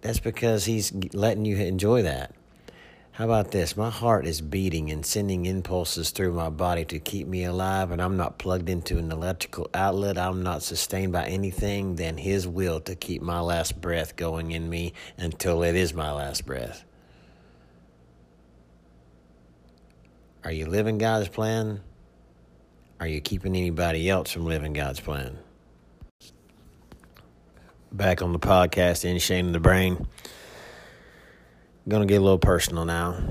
that's 0.01 0.21
because 0.21 0.65
He's 0.65 0.93
letting 1.13 1.45
you 1.45 1.57
enjoy 1.57 2.03
that. 2.03 2.35
How 3.19 3.25
about 3.25 3.51
this? 3.51 3.77
My 3.77 3.91
heart 3.91 4.29
is 4.29 4.41
beating 4.41 4.93
and 4.93 5.05
sending 5.05 5.45
impulses 5.45 6.11
through 6.11 6.35
my 6.35 6.51
body 6.51 6.85
to 6.85 7.01
keep 7.01 7.27
me 7.27 7.43
alive, 7.43 7.91
and 7.91 8.01
I'm 8.01 8.17
not 8.17 8.39
plugged 8.39 8.69
into 8.69 8.97
an 8.97 9.11
electrical 9.11 9.69
outlet. 9.75 10.17
I'm 10.17 10.45
not 10.45 10.63
sustained 10.63 11.13
by 11.13 11.27
anything 11.27 11.97
than 11.97 12.17
His 12.17 12.47
will 12.47 12.79
to 12.83 12.95
keep 12.95 13.21
my 13.21 13.41
last 13.41 13.81
breath 13.81 14.15
going 14.15 14.53
in 14.53 14.71
me 14.71 14.93
until 15.17 15.65
it 15.65 15.75
is 15.75 15.93
my 15.93 16.13
last 16.13 16.47
breath. 16.47 16.85
Are 20.49 20.53
you 20.53 20.65
living 20.65 20.97
God's 20.97 21.29
plan? 21.29 21.83
Are 23.01 23.07
you 23.07 23.21
keeping 23.21 23.55
anybody 23.55 24.09
else 24.09 24.31
from 24.31 24.47
living 24.47 24.73
God's 24.73 24.99
plan? 24.99 25.37
Back 27.93 28.23
on 28.23 28.33
the 28.33 28.39
podcast, 28.39 29.05
In 29.05 29.19
Shane 29.19 29.45
in 29.45 29.53
the 29.53 29.61
Brain 29.61 30.07
to 31.87 32.07
get 32.07 32.15
a 32.17 32.25
little 32.25 32.39
personal 32.39 32.87
now. 32.87 33.23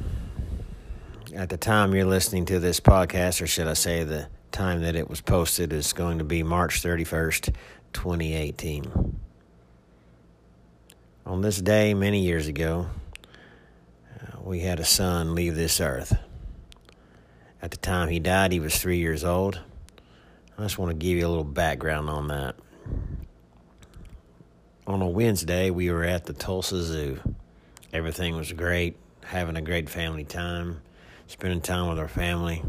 At 1.33 1.49
the 1.49 1.57
time 1.57 1.95
you're 1.95 2.05
listening 2.05 2.45
to 2.45 2.59
this 2.59 2.79
podcast, 2.79 3.41
or 3.41 3.47
should 3.47 3.65
I 3.65 3.73
say 3.73 4.03
the 4.03 4.27
time 4.51 4.83
that 4.83 4.95
it 4.95 5.09
was 5.09 5.19
posted, 5.19 5.73
is 5.73 5.93
going 5.93 6.19
to 6.19 6.23
be 6.23 6.43
March 6.43 6.83
31st, 6.83 7.51
2018. 7.93 9.19
On 11.25 11.41
this 11.41 11.59
day, 11.59 11.95
many 11.95 12.21
years 12.21 12.45
ago, 12.45 12.89
uh, 14.21 14.39
we 14.43 14.59
had 14.59 14.79
a 14.79 14.85
son 14.85 15.33
leave 15.33 15.55
this 15.55 15.81
earth. 15.81 16.15
At 17.61 17.71
the 17.71 17.77
time 17.77 18.09
he 18.09 18.19
died, 18.19 18.51
he 18.51 18.59
was 18.59 18.77
three 18.77 18.97
years 18.97 19.23
old. 19.23 19.59
I 20.57 20.61
just 20.63 20.77
want 20.77 20.91
to 20.91 20.97
give 20.97 21.17
you 21.17 21.25
a 21.25 21.29
little 21.29 21.43
background 21.43 22.09
on 22.09 22.27
that. 22.27 22.55
On 24.85 25.01
a 25.01 25.07
Wednesday, 25.07 25.69
we 25.69 25.91
were 25.91 26.03
at 26.03 26.25
the 26.25 26.33
Tulsa 26.33 26.81
Zoo. 26.81 27.19
Everything 27.91 28.35
was 28.35 28.51
great, 28.53 28.95
having 29.23 29.55
a 29.55 29.61
great 29.61 29.89
family 29.89 30.23
time, 30.23 30.81
spending 31.27 31.61
time 31.61 31.89
with 31.89 31.99
our 31.99 32.07
family, 32.07 32.63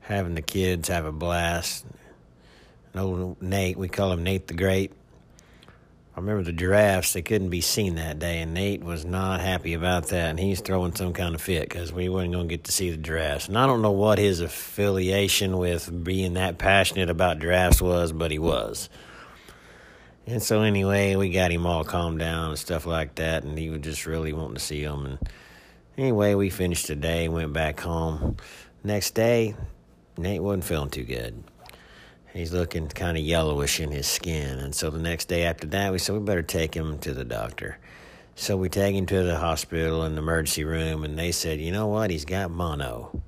having 0.00 0.34
the 0.34 0.42
kids 0.42 0.88
have 0.88 1.04
a 1.04 1.12
blast. 1.12 1.84
And 2.92 3.02
old 3.02 3.42
Nate, 3.42 3.76
we 3.76 3.88
call 3.88 4.12
him 4.12 4.22
Nate 4.22 4.46
the 4.46 4.54
Great. 4.54 4.92
I 6.14 6.20
remember 6.20 6.42
the 6.42 6.52
giraffes, 6.52 7.14
they 7.14 7.22
couldn't 7.22 7.48
be 7.48 7.62
seen 7.62 7.94
that 7.94 8.18
day, 8.18 8.42
and 8.42 8.52
Nate 8.52 8.84
was 8.84 9.06
not 9.06 9.40
happy 9.40 9.72
about 9.72 10.08
that, 10.08 10.28
and 10.28 10.38
he's 10.38 10.60
throwing 10.60 10.94
some 10.94 11.14
kind 11.14 11.34
of 11.34 11.40
fit 11.40 11.66
because 11.66 11.90
we 11.90 12.10
weren't 12.10 12.32
going 12.32 12.48
to 12.48 12.54
get 12.54 12.64
to 12.64 12.72
see 12.72 12.90
the 12.90 12.98
giraffes. 12.98 13.48
And 13.48 13.56
I 13.56 13.66
don't 13.66 13.80
know 13.80 13.92
what 13.92 14.18
his 14.18 14.40
affiliation 14.40 15.56
with 15.56 16.04
being 16.04 16.34
that 16.34 16.58
passionate 16.58 17.08
about 17.08 17.38
giraffes 17.38 17.80
was, 17.80 18.12
but 18.12 18.30
he 18.30 18.38
was. 18.38 18.90
And 20.26 20.42
so 20.42 20.60
anyway, 20.60 21.16
we 21.16 21.30
got 21.30 21.50
him 21.50 21.64
all 21.64 21.82
calmed 21.82 22.18
down 22.18 22.50
and 22.50 22.58
stuff 22.58 22.84
like 22.84 23.14
that, 23.14 23.44
and 23.44 23.58
he 23.58 23.70
was 23.70 23.80
just 23.80 24.04
really 24.04 24.34
wanting 24.34 24.56
to 24.56 24.60
see 24.60 24.84
them. 24.84 25.06
And 25.06 25.18
anyway, 25.96 26.34
we 26.34 26.50
finished 26.50 26.88
the 26.88 26.96
day, 26.96 27.30
went 27.30 27.54
back 27.54 27.80
home. 27.80 28.36
Next 28.84 29.12
day, 29.14 29.56
Nate 30.18 30.42
wasn't 30.42 30.64
feeling 30.64 30.90
too 30.90 31.04
good. 31.04 31.42
He's 32.32 32.52
looking 32.52 32.88
kind 32.88 33.18
of 33.18 33.22
yellowish 33.22 33.78
in 33.78 33.90
his 33.90 34.06
skin, 34.06 34.58
and 34.58 34.74
so 34.74 34.88
the 34.88 34.98
next 34.98 35.26
day 35.26 35.44
after 35.44 35.66
that, 35.68 35.92
we 35.92 35.98
said 35.98 36.14
we 36.14 36.22
better 36.22 36.42
take 36.42 36.74
him 36.74 36.98
to 37.00 37.12
the 37.12 37.24
doctor. 37.24 37.76
So 38.36 38.56
we 38.56 38.70
take 38.70 38.94
him 38.94 39.04
to 39.06 39.22
the 39.22 39.36
hospital 39.36 40.04
in 40.04 40.14
the 40.14 40.22
emergency 40.22 40.64
room, 40.64 41.04
and 41.04 41.18
they 41.18 41.32
said, 41.32 41.60
you 41.60 41.72
know 41.72 41.88
what, 41.88 42.10
he's 42.10 42.24
got 42.24 42.50
mono. 42.50 43.20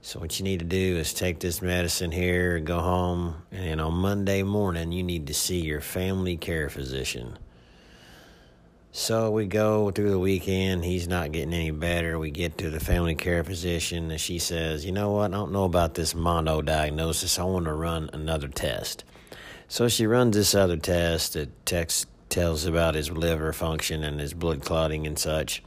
So 0.00 0.20
what 0.20 0.38
you 0.38 0.44
need 0.44 0.60
to 0.60 0.64
do 0.64 0.98
is 0.98 1.12
take 1.12 1.40
this 1.40 1.60
medicine 1.60 2.12
here, 2.12 2.60
go 2.60 2.78
home, 2.78 3.42
and 3.50 3.80
on 3.80 3.94
Monday 3.94 4.42
morning 4.42 4.92
you 4.92 5.02
need 5.02 5.26
to 5.26 5.34
see 5.34 5.60
your 5.60 5.80
family 5.80 6.36
care 6.36 6.68
physician. 6.68 7.38
So 8.96 9.32
we 9.32 9.46
go 9.46 9.90
through 9.90 10.10
the 10.10 10.20
weekend. 10.20 10.84
He's 10.84 11.08
not 11.08 11.32
getting 11.32 11.52
any 11.52 11.72
better. 11.72 12.16
We 12.16 12.30
get 12.30 12.56
to 12.58 12.70
the 12.70 12.78
family 12.78 13.16
care 13.16 13.42
physician, 13.42 14.08
and 14.08 14.20
she 14.20 14.38
says, 14.38 14.86
"You 14.86 14.92
know 14.92 15.10
what? 15.10 15.32
I 15.32 15.34
don't 15.34 15.50
know 15.50 15.64
about 15.64 15.94
this 15.94 16.14
mono 16.14 16.62
diagnosis. 16.62 17.36
I 17.36 17.42
want 17.42 17.64
to 17.64 17.72
run 17.72 18.08
another 18.12 18.46
test." 18.46 19.02
So 19.66 19.88
she 19.88 20.06
runs 20.06 20.36
this 20.36 20.54
other 20.54 20.76
test 20.76 21.32
that 21.32 21.66
text 21.66 22.06
tells 22.28 22.66
about 22.66 22.94
his 22.94 23.10
liver 23.10 23.52
function 23.52 24.04
and 24.04 24.20
his 24.20 24.32
blood 24.32 24.62
clotting 24.62 25.08
and 25.08 25.18
such, 25.18 25.60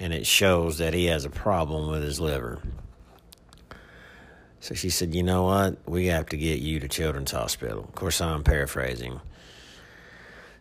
and 0.00 0.12
it 0.12 0.26
shows 0.26 0.78
that 0.78 0.92
he 0.92 1.04
has 1.04 1.24
a 1.24 1.30
problem 1.30 1.88
with 1.88 2.02
his 2.02 2.18
liver. 2.18 2.62
So 4.58 4.74
she 4.74 4.90
said, 4.90 5.14
You 5.14 5.22
know 5.22 5.44
what? 5.44 5.76
We 5.88 6.06
have 6.06 6.26
to 6.30 6.36
get 6.36 6.58
you 6.58 6.80
to 6.80 6.88
Children's 6.88 7.30
Hospital. 7.30 7.84
Of 7.84 7.94
course, 7.94 8.20
I'm 8.20 8.42
paraphrasing. 8.42 9.20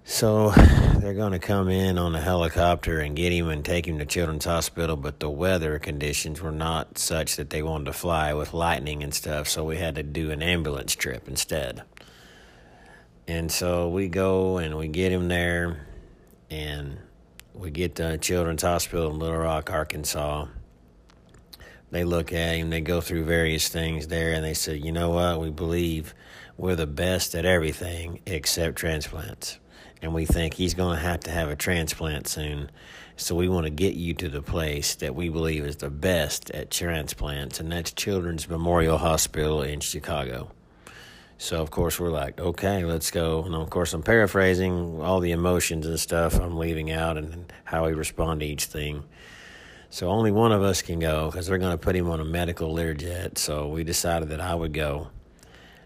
So 0.08 0.52
they're 1.00 1.16
going 1.16 1.32
to 1.32 1.40
come 1.40 1.68
in 1.68 1.98
on 1.98 2.14
a 2.14 2.22
helicopter 2.22 3.00
and 3.00 3.16
get 3.16 3.34
him 3.34 3.50
and 3.50 3.66
take 3.66 3.88
him 3.88 3.98
to 3.98 4.06
Children's 4.06 4.46
Hospital, 4.46 4.96
but 4.96 5.20
the 5.20 5.30
weather 5.30 5.80
conditions 5.80 6.42
were 6.42 6.52
not 6.52 6.98
such 6.98 7.36
that 7.36 7.50
they 7.50 7.64
wanted 7.64 7.86
to 7.86 7.94
fly 7.94 8.34
with 8.34 8.54
lightning 8.54 9.04
and 9.04 9.14
stuff, 9.14 9.50
so 9.50 9.64
we 9.64 9.78
had 9.78 9.96
to 9.96 10.04
do 10.04 10.30
an 10.30 10.44
ambulance 10.44 10.96
trip 10.96 11.28
instead. 11.28 11.82
And 13.28 13.52
so 13.52 13.90
we 13.90 14.08
go 14.08 14.58
and 14.58 14.78
we 14.78 14.88
get 14.88 15.12
him 15.12 15.28
there, 15.28 15.88
and 16.52 17.00
we 17.56 17.72
get 17.72 17.96
to 17.96 18.20
Children's 18.20 18.62
Hospital 18.62 19.10
in 19.10 19.18
Little 19.18 19.38
Rock, 19.38 19.72
Arkansas 19.72 20.46
they 21.92 22.04
look 22.04 22.34
at 22.34 22.56
him, 22.56 22.72
they 22.72 22.82
go 22.82 23.00
through 23.00 23.24
various 23.24 23.70
things 23.70 24.08
there, 24.08 24.34
and 24.34 24.44
they 24.44 24.54
say, 24.54 24.76
you 24.76 24.92
know 24.92 25.12
what, 25.12 25.40
we 25.40 25.50
believe 25.50 26.14
we're 26.58 26.76
the 26.76 26.86
best 26.86 27.34
at 27.36 27.46
everything 27.46 28.20
except 28.26 28.78
transplants. 28.78 29.60
And 30.06 30.14
we 30.14 30.26
think 30.26 30.54
he's 30.54 30.76
going 30.76 30.98
to 30.98 31.04
have 31.04 31.22
to 31.22 31.32
have 31.32 31.50
a 31.50 31.56
transplant 31.56 32.28
soon. 32.28 32.70
So 33.18 33.34
we 33.34 33.50
want 33.50 33.66
to 33.66 33.72
get 33.72 33.96
you 33.96 34.14
to 34.14 34.30
the 34.30 34.44
place 34.44 34.94
that 34.94 35.16
we 35.16 35.30
believe 35.30 35.66
is 35.66 35.78
the 35.78 35.90
best 35.90 36.52
at 36.52 36.70
transplants, 36.70 37.60
and 37.60 37.72
that's 37.72 37.92
Children's 37.92 38.48
Memorial 38.48 39.00
Hospital 39.00 39.64
in 39.64 39.80
Chicago. 39.80 40.52
So 41.40 41.60
of 41.60 41.72
course 41.72 42.00
we're 42.00 42.12
like, 42.12 42.40
okay, 42.40 42.86
let's 42.86 43.10
go. 43.10 43.44
And 43.46 43.56
of 43.56 43.72
course 43.72 43.94
I'm 43.94 44.04
paraphrasing 44.04 45.02
all 45.02 45.22
the 45.22 45.32
emotions 45.32 45.88
and 45.88 46.00
stuff 46.00 46.40
I'm 46.40 46.56
leaving 46.56 46.92
out 46.92 47.18
and 47.18 47.52
how 47.64 47.88
we 47.88 47.94
respond 47.94 48.42
to 48.42 48.46
each 48.46 48.66
thing. 48.66 49.06
So 49.90 50.10
only 50.10 50.32
one 50.32 50.52
of 50.52 50.62
us 50.62 50.84
can 50.84 51.00
go 51.00 51.32
because 51.32 51.48
they're 51.48 51.58
going 51.58 51.76
to 51.76 51.84
put 51.84 51.96
him 51.96 52.12
on 52.12 52.20
a 52.20 52.26
medical 52.26 52.76
Learjet. 52.76 53.40
So 53.40 53.70
we 53.70 53.84
decided 53.84 54.30
that 54.30 54.40
I 54.40 54.54
would 54.54 54.72
go. 54.72 55.08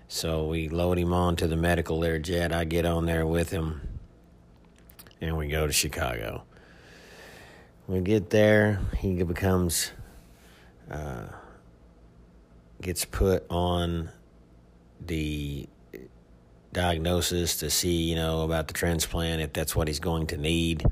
So 0.09 0.45
we 0.45 0.67
load 0.67 0.97
him 0.97 1.13
onto 1.13 1.47
the 1.47 1.55
medical 1.55 2.01
Learjet. 2.01 2.51
I 2.51 2.65
get 2.65 2.85
on 2.85 3.05
there 3.05 3.25
with 3.25 3.51
him, 3.51 3.88
and 5.21 5.37
we 5.37 5.47
go 5.47 5.67
to 5.67 5.73
Chicago. 5.73 6.43
We 7.87 8.01
get 8.01 8.29
there. 8.29 8.79
He 8.97 9.23
becomes, 9.23 9.91
uh, 10.89 11.25
gets 12.81 13.05
put 13.05 13.45
on 13.49 14.09
the 15.05 15.67
diagnosis 16.71 17.57
to 17.57 17.69
see, 17.69 18.03
you 18.03 18.15
know, 18.15 18.43
about 18.43 18.67
the 18.67 18.73
transplant 18.73 19.41
if 19.41 19.53
that's 19.53 19.75
what 19.75 19.87
he's 19.87 19.99
going 19.99 20.27
to 20.27 20.37
need. 20.37 20.85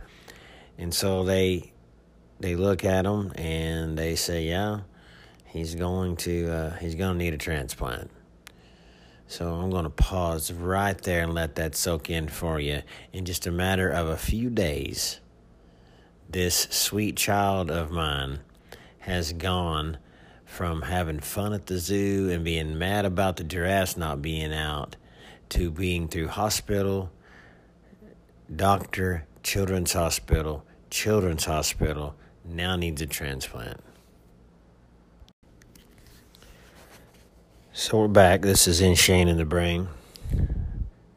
And 0.78 0.94
so 0.94 1.24
they 1.24 1.74
they 2.40 2.56
look 2.56 2.86
at 2.86 3.06
him 3.06 3.32
and 3.36 3.98
they 3.98 4.16
say, 4.16 4.46
"Yeah, 4.46 4.82
he's 5.46 5.76
going 5.76 6.18
to 6.18 6.52
uh, 6.52 6.76
he's 6.78 6.96
going 6.96 7.18
to 7.18 7.24
need 7.24 7.34
a 7.34 7.38
transplant." 7.38 8.12
So 9.28 9.54
I'm 9.54 9.70
going 9.70 9.84
to 9.84 9.90
pause 9.90 10.54
right 10.54 10.98
there 10.98 11.24
and 11.24 11.34
let 11.34 11.56
that 11.56 11.76
soak 11.76 12.10
in 12.10 12.30
for 12.30 12.62
you. 12.62 12.82
In 13.12 13.26
just 13.26 13.46
a 13.46 13.52
matter 13.52 13.90
of 13.90 14.08
a 14.08 14.16
few 14.16 14.50
days, 14.50 15.20
this 16.30 16.68
sweet 16.70 17.18
child 17.18 17.70
of 17.70 17.92
mine 17.92 18.40
has 19.00 19.34
gone 19.34 19.98
from 20.46 20.84
having 20.84 21.20
fun 21.20 21.52
at 21.52 21.66
the 21.66 21.78
zoo 21.78 22.30
and 22.32 22.46
being 22.46 22.78
mad 22.78 23.04
about 23.04 23.36
the 23.36 23.44
giraffes 23.44 23.98
not 23.98 24.22
being 24.22 24.54
out 24.54 24.96
to 25.50 25.72
being 25.72 26.08
through 26.08 26.30
hospital, 26.30 27.12
doctor, 28.54 29.26
children's 29.44 29.92
hospital, 29.92 30.66
children's 30.90 31.46
hospital, 31.46 32.16
now 32.46 32.78
needs 32.78 33.02
a 33.02 33.06
transplant. 33.06 33.82
So 37.80 38.00
we're 38.00 38.08
back. 38.08 38.42
This 38.42 38.68
is 38.68 38.82
in 38.82 38.96
Shane 38.96 39.28
in 39.28 39.38
the 39.38 39.46
Brain. 39.46 39.88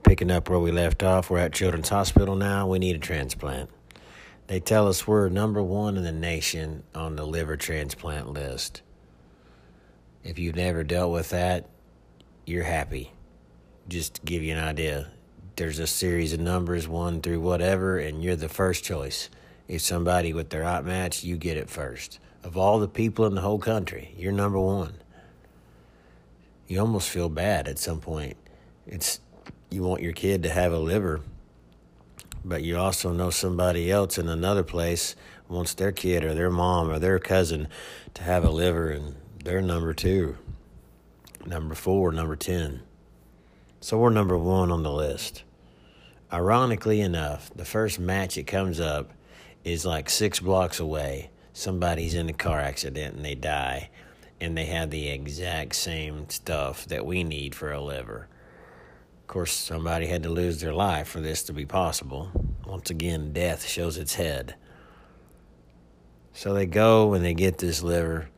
Picking 0.03 0.31
up 0.31 0.51
where 0.51 0.59
we 0.59 0.71
left 0.71 1.03
off. 1.03 1.31
We're 1.31 1.39
at 1.39 1.55
Children's 1.55 1.89
Hospital 1.89 2.37
now. 2.37 2.67
We 2.67 2.79
need 2.79 2.97
a 2.97 2.99
transplant. 2.99 3.71
They 4.47 4.61
tell 4.61 4.87
us 4.87 5.07
we're 5.07 5.31
number 5.31 5.63
one 5.63 5.97
in 5.97 6.03
the 6.03 6.13
nation 6.13 6.83
on 6.95 7.17
the 7.17 7.25
liver 7.25 7.57
transplant 7.57 8.35
list. 8.35 8.83
If 10.23 10.39
you've 10.39 10.55
never 10.55 10.85
dealt 10.85 11.15
with 11.15 11.31
that, 11.31 11.71
you're 12.45 12.65
happy. 12.65 13.15
Just 13.89 14.17
to 14.17 14.21
give 14.21 14.43
you 14.43 14.53
an 14.53 14.63
idea, 14.63 15.09
there's 15.57 15.79
a 15.79 15.87
series 15.87 16.35
of 16.35 16.41
numbers, 16.41 16.87
one 16.87 17.23
through 17.23 17.41
whatever, 17.41 17.97
and 17.97 18.23
you're 18.23 18.37
the 18.37 18.51
first 18.51 18.85
choice. 18.85 19.31
If 19.67 19.81
somebody 19.81 20.35
with 20.35 20.51
their 20.51 20.65
hot 20.65 20.85
match, 20.85 21.25
you 21.25 21.39
get 21.39 21.57
it 21.57 21.71
first. 21.71 22.19
Of 22.45 22.59
all 22.59 22.79
the 22.79 22.87
people 22.87 23.25
in 23.25 23.35
the 23.35 23.41
whole 23.41 23.59
country, 23.59 24.13
you're 24.15 24.31
number 24.31 24.61
one 24.61 24.93
you 26.71 26.79
almost 26.79 27.11
feel 27.11 27.29
bad 27.29 27.67
at 27.67 27.81
some 27.81 27.99
point. 27.99 28.37
It's 28.87 29.19
you 29.71 29.83
want 29.83 30.03
your 30.03 30.13
kid 30.13 30.45
to 30.45 30.51
have 30.51 30.73
a 30.73 30.79
liver, 30.79 31.21
but 32.45 32.63
you 32.63 32.79
also 32.79 33.13
know 33.13 33.31
somebody 33.31 33.91
else 33.91 34.19
in 34.19 34.29
another 34.29 34.63
place 34.63 35.17
wants 35.49 35.75
their 35.75 35.91
kid 35.91 36.23
or 36.23 36.33
their 36.33 36.49
mom 36.49 36.89
or 36.89 37.01
their 37.01 37.19
cousin 37.19 37.67
to 38.15 38.23
have 38.23 38.45
a 38.45 38.51
liver, 38.51 38.89
and 38.91 39.17
they're 39.43 39.61
number 39.61 39.93
two, 39.93 40.39
number 41.45 41.75
four, 41.75 42.13
number 42.13 42.37
10. 42.37 42.83
So 43.81 43.99
we're 43.99 44.11
number 44.11 44.39
one 44.39 44.71
on 44.71 44.85
the 44.85 44.93
list. 44.93 45.43
Ironically 46.33 47.01
enough, 47.01 47.51
the 47.53 47.65
first 47.65 47.99
match 47.99 48.37
that 48.37 48.47
comes 48.47 48.79
up 48.79 49.11
is 49.65 49.85
like 49.85 50.09
six 50.09 50.39
blocks 50.39 50.79
away. 50.79 51.31
Somebody's 51.53 52.15
in 52.15 52.29
a 52.29 52.33
car 52.33 52.61
accident 52.61 53.17
and 53.17 53.25
they 53.25 53.35
die 53.35 53.91
and 54.41 54.57
they 54.57 54.67
had 54.67 54.91
the 54.91 55.09
exact 55.09 55.75
same 55.75 56.29
stuff 56.31 56.87
that 56.87 57.05
we 57.05 57.23
need 57.25 57.55
for 57.55 57.73
a 57.73 57.81
liver. 57.81 58.29
Of 59.21 59.27
course, 59.27 59.53
somebody 59.53 60.07
had 60.07 60.23
to 60.25 60.31
lose 60.31 60.61
their 60.61 60.73
life 60.73 61.09
for 61.09 61.21
this 61.21 61.43
to 61.45 61.53
be 61.53 61.67
possible. 61.67 62.31
Once 62.67 62.91
again, 62.91 63.33
death 63.33 63.67
shows 63.67 63.97
its 63.97 64.15
head. 64.15 64.55
So 66.33 66.55
they 66.55 66.67
go 66.67 67.13
and 67.15 67.25
they 67.25 67.35
get 67.35 67.59
this 67.59 67.83
liver. 67.83 68.29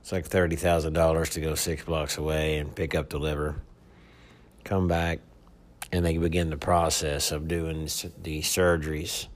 It's 0.00 0.12
like 0.12 0.28
$30,000 0.28 1.30
to 1.30 1.40
go 1.40 1.54
six 1.54 1.84
blocks 1.84 2.18
away 2.18 2.58
and 2.58 2.74
pick 2.74 2.94
up 2.94 3.10
the 3.10 3.18
liver. 3.18 3.62
Come 4.64 4.88
back, 4.88 5.20
and 5.92 6.04
they 6.04 6.18
begin 6.18 6.50
the 6.50 6.56
process 6.56 7.30
of 7.30 7.46
doing 7.46 7.84
the 7.84 8.40
surgeries. 8.40 9.28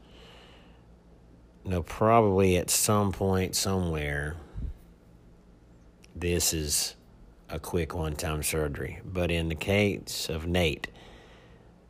Now, 1.65 1.83
probably 1.83 2.57
at 2.57 2.71
some 2.71 3.13
point, 3.13 3.55
somewhere, 3.55 4.37
this 6.17 6.55
is 6.55 6.95
a 7.49 7.59
quick 7.59 7.95
one 7.95 8.17
time 8.17 8.43
surgery. 8.43 9.01
But 9.05 9.31
in 9.31 9.49
the 9.49 9.55
case 9.55 10.29
of 10.29 10.47
Nate, 10.47 10.89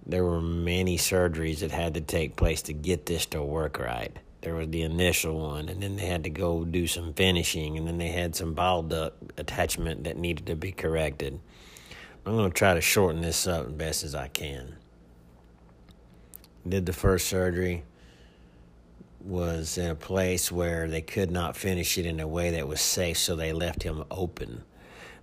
there 0.05 0.25
were 0.25 0.41
many 0.41 0.99
surgeries 0.99 1.61
that 1.61 1.71
had 1.71 1.95
to 1.95 2.01
take 2.01 2.37
place 2.37 2.63
to 2.63 2.73
get 2.73 3.07
this 3.07 3.27
to 3.27 3.43
work 3.43 3.79
right. 3.79 4.17
There 4.43 4.55
was 4.55 4.69
the 4.69 4.83
initial 4.83 5.41
one, 5.41 5.69
and 5.69 5.83
then 5.83 5.97
they 5.97 6.07
had 6.07 6.25
to 6.25 6.31
go 6.31 6.65
do 6.65 6.87
some 6.87 7.15
finishing, 7.15 7.79
and 7.79 7.87
then 7.87 7.99
they 7.99 8.09
had 8.09 8.37
some 8.37 8.55
bile 8.55 8.83
duct 8.83 9.33
attachment 9.39 10.05
that 10.05 10.17
needed 10.17 10.47
to 10.47 10.55
be 10.55 10.71
corrected. 10.73 11.41
I'm 12.25 12.37
going 12.37 12.51
to 12.51 12.57
try 12.57 12.75
to 12.75 12.81
shorten 12.81 13.23
this 13.23 13.47
up 13.47 13.67
as 13.67 13.73
best 13.73 14.05
as 14.05 14.15
I 14.15 14.29
can. 14.29 14.77
Did 16.69 16.87
the 16.87 16.93
first 16.93 17.29
surgery 17.29 17.85
was 19.21 19.79
in 19.79 19.91
a 19.91 19.95
place 19.95 20.53
where 20.53 20.89
they 20.89 21.01
could 21.01 21.31
not 21.31 21.57
finish 21.57 21.99
it 21.99 22.07
in 22.07 22.21
a 22.21 22.29
way 22.29 22.51
that 22.51 22.69
was 22.69 22.81
safe, 22.81 23.19
so 23.19 23.35
they 23.35 23.53
left 23.53 23.83
him 23.83 24.05
open. 24.11 24.63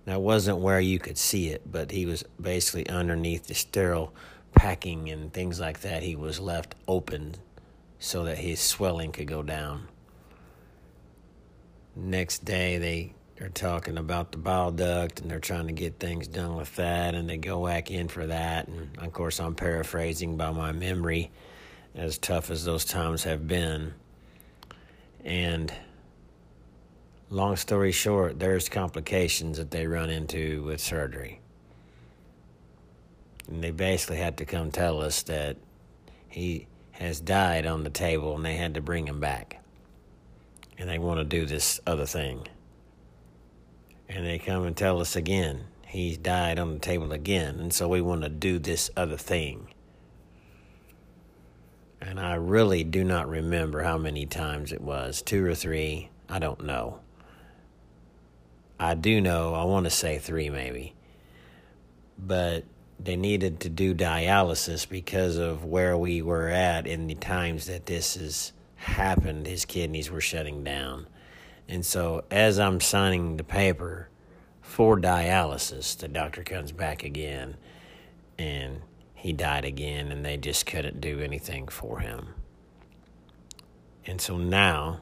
It 0.06 0.20
wasn't 0.20 0.58
where 0.58 0.80
you 0.80 0.98
could 0.98 1.16
see 1.16 1.48
it, 1.48 1.62
but 1.70 1.90
he 1.90 2.04
was 2.04 2.24
basically 2.40 2.86
underneath 2.88 3.46
the 3.46 3.54
sterile 3.54 4.12
packing 4.54 5.08
and 5.08 5.32
things 5.32 5.58
like 5.58 5.80
that. 5.80 6.02
He 6.02 6.14
was 6.14 6.38
left 6.38 6.74
open 6.86 7.36
so 7.98 8.24
that 8.24 8.38
his 8.38 8.60
swelling 8.60 9.12
could 9.12 9.26
go 9.26 9.42
down. 9.42 9.88
Next 11.96 12.44
day, 12.44 12.76
they 12.76 13.14
are 13.40 13.48
talking 13.48 13.96
about 13.96 14.32
the 14.32 14.38
bile 14.38 14.70
duct 14.70 15.20
and 15.20 15.30
they're 15.30 15.40
trying 15.40 15.68
to 15.68 15.72
get 15.72 15.98
things 15.98 16.28
done 16.28 16.54
with 16.56 16.76
that, 16.76 17.14
and 17.14 17.28
they 17.28 17.38
go 17.38 17.66
back 17.66 17.90
in 17.90 18.08
for 18.08 18.26
that. 18.26 18.68
And 18.68 18.98
of 18.98 19.12
course, 19.12 19.40
I'm 19.40 19.54
paraphrasing 19.54 20.36
by 20.36 20.50
my 20.50 20.72
memory 20.72 21.30
as 21.94 22.18
tough 22.18 22.50
as 22.50 22.64
those 22.64 22.84
times 22.84 23.24
have 23.24 23.46
been. 23.46 23.94
And 25.24 25.72
long 27.30 27.56
story 27.56 27.92
short, 27.92 28.38
there's 28.38 28.68
complications 28.68 29.58
that 29.58 29.70
they 29.70 29.86
run 29.86 30.10
into 30.10 30.62
with 30.64 30.80
surgery. 30.80 31.40
And 33.48 33.62
they 33.62 33.70
basically 33.70 34.16
had 34.16 34.36
to 34.38 34.44
come 34.44 34.70
tell 34.70 35.00
us 35.00 35.22
that 35.24 35.56
he 36.28 36.66
has 36.92 37.20
died 37.20 37.66
on 37.66 37.84
the 37.84 37.90
table 37.90 38.34
and 38.34 38.44
they 38.44 38.56
had 38.56 38.74
to 38.74 38.80
bring 38.80 39.06
him 39.06 39.20
back. 39.20 39.62
And 40.78 40.88
they 40.88 40.98
want 40.98 41.20
to 41.20 41.24
do 41.24 41.46
this 41.46 41.80
other 41.86 42.06
thing. 42.06 42.48
And 44.08 44.26
they 44.26 44.38
come 44.38 44.64
and 44.64 44.76
tell 44.76 45.00
us 45.00 45.16
again, 45.16 45.64
he's 45.86 46.18
died 46.18 46.58
on 46.58 46.74
the 46.74 46.78
table 46.78 47.12
again. 47.12 47.60
And 47.60 47.72
so 47.72 47.88
we 47.88 48.00
want 48.00 48.22
to 48.22 48.28
do 48.28 48.58
this 48.58 48.90
other 48.96 49.16
thing. 49.16 49.68
And 52.06 52.20
I 52.20 52.34
really 52.34 52.84
do 52.84 53.02
not 53.02 53.28
remember 53.28 53.82
how 53.82 53.96
many 53.96 54.26
times 54.26 54.72
it 54.72 54.82
was 54.82 55.22
two 55.22 55.44
or 55.44 55.54
three. 55.54 56.10
I 56.28 56.38
don't 56.38 56.64
know. 56.64 57.00
I 58.78 58.94
do 58.94 59.22
know, 59.22 59.54
I 59.54 59.64
want 59.64 59.84
to 59.84 59.90
say 59.90 60.18
three 60.18 60.50
maybe. 60.50 60.94
But 62.18 62.64
they 63.00 63.16
needed 63.16 63.60
to 63.60 63.70
do 63.70 63.94
dialysis 63.94 64.86
because 64.86 65.38
of 65.38 65.64
where 65.64 65.96
we 65.96 66.20
were 66.20 66.48
at 66.48 66.86
in 66.86 67.06
the 67.06 67.14
times 67.14 67.66
that 67.66 67.86
this 67.86 68.16
has 68.16 68.52
happened. 68.76 69.46
His 69.46 69.64
kidneys 69.64 70.10
were 70.10 70.20
shutting 70.20 70.62
down. 70.62 71.06
And 71.68 71.86
so, 71.86 72.24
as 72.30 72.58
I'm 72.58 72.80
signing 72.80 73.38
the 73.38 73.44
paper 73.44 74.10
for 74.60 75.00
dialysis, 75.00 75.96
the 75.96 76.08
doctor 76.08 76.42
comes 76.42 76.70
back 76.70 77.02
again 77.02 77.56
and 78.38 78.82
he 79.24 79.32
died 79.32 79.64
again 79.64 80.12
and 80.12 80.22
they 80.22 80.36
just 80.36 80.66
couldn't 80.66 81.00
do 81.00 81.18
anything 81.18 81.66
for 81.66 82.00
him. 82.00 82.34
And 84.04 84.20
so 84.20 84.36
now, 84.36 84.98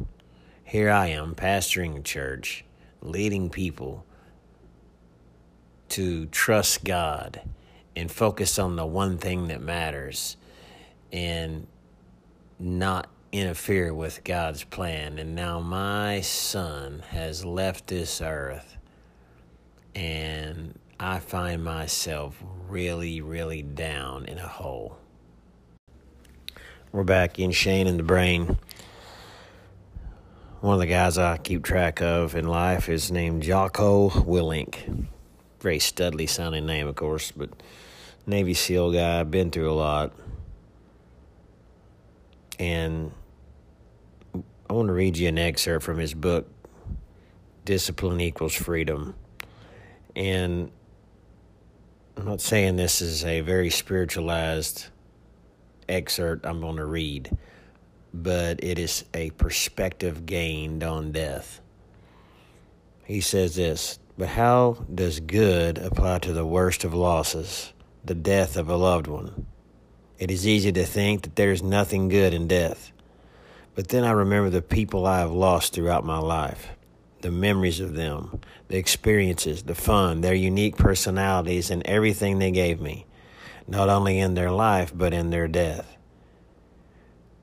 here 0.62 0.92
I 0.92 1.08
am 1.08 1.34
pastoring 1.34 1.96
a 1.98 2.02
church, 2.02 2.64
leading 3.00 3.50
people 3.50 4.06
to 5.88 6.26
trust 6.26 6.84
God 6.84 7.40
and 7.96 8.12
focus 8.12 8.60
on 8.60 8.76
the 8.76 8.86
one 8.86 9.18
thing 9.18 9.48
that 9.48 9.60
matters 9.60 10.36
and 11.12 11.66
not 12.60 13.08
interfere 13.32 13.92
with 13.92 14.22
God's 14.22 14.62
plan. 14.62 15.18
And 15.18 15.34
now 15.34 15.58
my 15.58 16.20
son 16.20 17.02
has 17.08 17.44
left 17.44 17.88
this 17.88 18.22
earth 18.22 18.76
and 19.96 20.78
I 21.04 21.18
find 21.18 21.64
myself 21.64 22.40
really, 22.68 23.20
really 23.20 23.60
down 23.60 24.24
in 24.26 24.38
a 24.38 24.46
hole. 24.46 24.98
We're 26.92 27.02
back 27.02 27.40
in 27.40 27.50
Shane 27.50 27.88
and 27.88 27.98
the 27.98 28.04
Brain. 28.04 28.56
One 30.60 30.74
of 30.74 30.78
the 30.78 30.86
guys 30.86 31.18
I 31.18 31.38
keep 31.38 31.64
track 31.64 32.00
of 32.00 32.36
in 32.36 32.46
life 32.46 32.88
is 32.88 33.10
named 33.10 33.42
Jocko 33.42 34.10
Willink. 34.10 35.08
Very 35.58 35.80
studly 35.80 36.28
sounding 36.28 36.66
name, 36.66 36.86
of 36.86 36.94
course, 36.94 37.32
but 37.32 37.50
Navy 38.24 38.54
SEAL 38.54 38.92
guy, 38.92 39.24
been 39.24 39.50
through 39.50 39.72
a 39.72 39.74
lot. 39.74 40.12
And 42.60 43.10
I 44.70 44.72
want 44.72 44.86
to 44.86 44.92
read 44.92 45.16
you 45.16 45.26
an 45.26 45.38
excerpt 45.38 45.84
from 45.84 45.98
his 45.98 46.14
book, 46.14 46.48
Discipline 47.64 48.20
Equals 48.20 48.54
Freedom. 48.54 49.16
And 50.14 50.70
I'm 52.16 52.26
not 52.26 52.42
saying 52.42 52.76
this 52.76 53.00
is 53.00 53.24
a 53.24 53.40
very 53.40 53.70
spiritualized 53.70 54.86
excerpt 55.88 56.44
I'm 56.44 56.60
going 56.60 56.76
to 56.76 56.84
read, 56.84 57.36
but 58.12 58.62
it 58.62 58.78
is 58.78 59.04
a 59.14 59.30
perspective 59.30 60.26
gained 60.26 60.84
on 60.84 61.12
death. 61.12 61.60
He 63.04 63.22
says 63.22 63.56
this, 63.56 63.98
but 64.18 64.28
how 64.28 64.84
does 64.94 65.20
good 65.20 65.78
apply 65.78 66.18
to 66.20 66.34
the 66.34 66.46
worst 66.46 66.84
of 66.84 66.92
losses, 66.92 67.72
the 68.04 68.14
death 68.14 68.58
of 68.58 68.68
a 68.68 68.76
loved 68.76 69.06
one? 69.06 69.46
It 70.18 70.30
is 70.30 70.46
easy 70.46 70.70
to 70.72 70.84
think 70.84 71.22
that 71.22 71.36
there 71.36 71.50
is 71.50 71.62
nothing 71.62 72.08
good 72.08 72.34
in 72.34 72.46
death. 72.46 72.92
But 73.74 73.88
then 73.88 74.04
I 74.04 74.10
remember 74.10 74.50
the 74.50 74.60
people 74.60 75.06
I 75.06 75.20
have 75.20 75.32
lost 75.32 75.72
throughout 75.72 76.04
my 76.04 76.18
life 76.18 76.68
the 77.22 77.30
memories 77.30 77.80
of 77.80 77.94
them, 77.94 78.40
the 78.68 78.76
experiences, 78.76 79.62
the 79.62 79.74
fun, 79.74 80.20
their 80.20 80.34
unique 80.34 80.76
personalities, 80.76 81.70
and 81.70 81.86
everything 81.86 82.38
they 82.38 82.50
gave 82.50 82.80
me, 82.80 83.06
not 83.66 83.88
only 83.88 84.18
in 84.18 84.34
their 84.34 84.50
life, 84.50 84.92
but 84.94 85.14
in 85.14 85.30
their 85.30 85.48
death. 85.48 85.96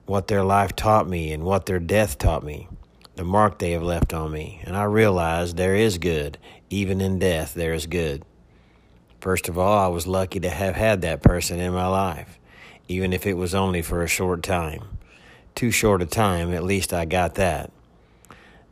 What 0.05 0.27
their 0.27 0.43
life 0.43 0.75
taught 0.75 1.07
me 1.07 1.31
and 1.31 1.43
what 1.43 1.65
their 1.65 1.79
death 1.79 2.17
taught 2.17 2.43
me, 2.43 2.67
the 3.15 3.23
mark 3.23 3.59
they 3.59 3.71
have 3.71 3.83
left 3.83 4.13
on 4.13 4.31
me, 4.31 4.61
and 4.63 4.75
I 4.75 4.83
realized 4.83 5.55
there 5.55 5.75
is 5.75 5.97
good, 5.97 6.37
even 6.69 7.01
in 7.01 7.19
death, 7.19 7.53
there 7.53 7.73
is 7.73 7.85
good. 7.85 8.23
First 9.19 9.49
of 9.49 9.57
all, 9.57 9.77
I 9.77 9.87
was 9.87 10.07
lucky 10.07 10.39
to 10.39 10.49
have 10.49 10.75
had 10.75 11.01
that 11.01 11.21
person 11.21 11.59
in 11.59 11.73
my 11.73 11.87
life, 11.87 12.39
even 12.87 13.13
if 13.13 13.25
it 13.25 13.35
was 13.35 13.53
only 13.53 13.81
for 13.81 14.03
a 14.03 14.07
short 14.07 14.43
time. 14.43 14.97
Too 15.55 15.71
short 15.71 16.01
a 16.01 16.05
time, 16.05 16.53
at 16.53 16.63
least 16.63 16.93
I 16.93 17.05
got 17.05 17.35
that. 17.35 17.71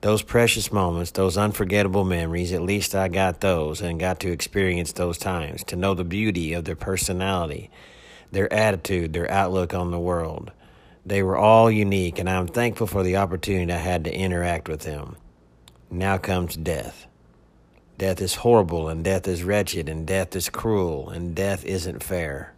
Those 0.01 0.21
precious 0.21 0.71
moments, 0.71 1.11
those 1.11 1.37
unforgettable 1.37 2.03
memories, 2.03 2.53
at 2.53 2.61
least 2.61 2.93
I 2.93 3.07
got 3.07 3.41
those 3.41 3.81
and 3.81 3.99
got 3.99 4.19
to 4.19 4.31
experience 4.31 4.91
those 4.91 5.17
times, 5.17 5.63
to 5.65 5.75
know 5.75 5.95
the 5.95 6.03
beauty 6.03 6.53
of 6.53 6.65
their 6.65 6.75
personality, 6.75 7.71
their 8.31 8.51
attitude, 8.53 9.13
their 9.13 9.29
outlook 9.31 9.73
on 9.73 9.89
the 9.89 9.99
world. 9.99 10.51
They 11.03 11.23
were 11.23 11.37
all 11.37 11.71
unique, 11.71 12.19
and 12.19 12.29
I'm 12.29 12.47
thankful 12.47 12.85
for 12.85 13.01
the 13.01 13.17
opportunity 13.17 13.73
I 13.73 13.77
had 13.77 14.03
to 14.03 14.13
interact 14.13 14.69
with 14.69 14.81
them. 14.81 15.15
Now 15.89 16.17
comes 16.17 16.55
death. 16.55 17.07
Death 17.97 18.21
is 18.21 18.35
horrible, 18.35 18.89
and 18.89 19.03
death 19.03 19.27
is 19.27 19.43
wretched, 19.43 19.89
and 19.89 20.05
death 20.05 20.35
is 20.35 20.49
cruel, 20.49 21.09
and 21.09 21.33
death 21.33 21.65
isn't 21.65 22.03
fair. 22.03 22.53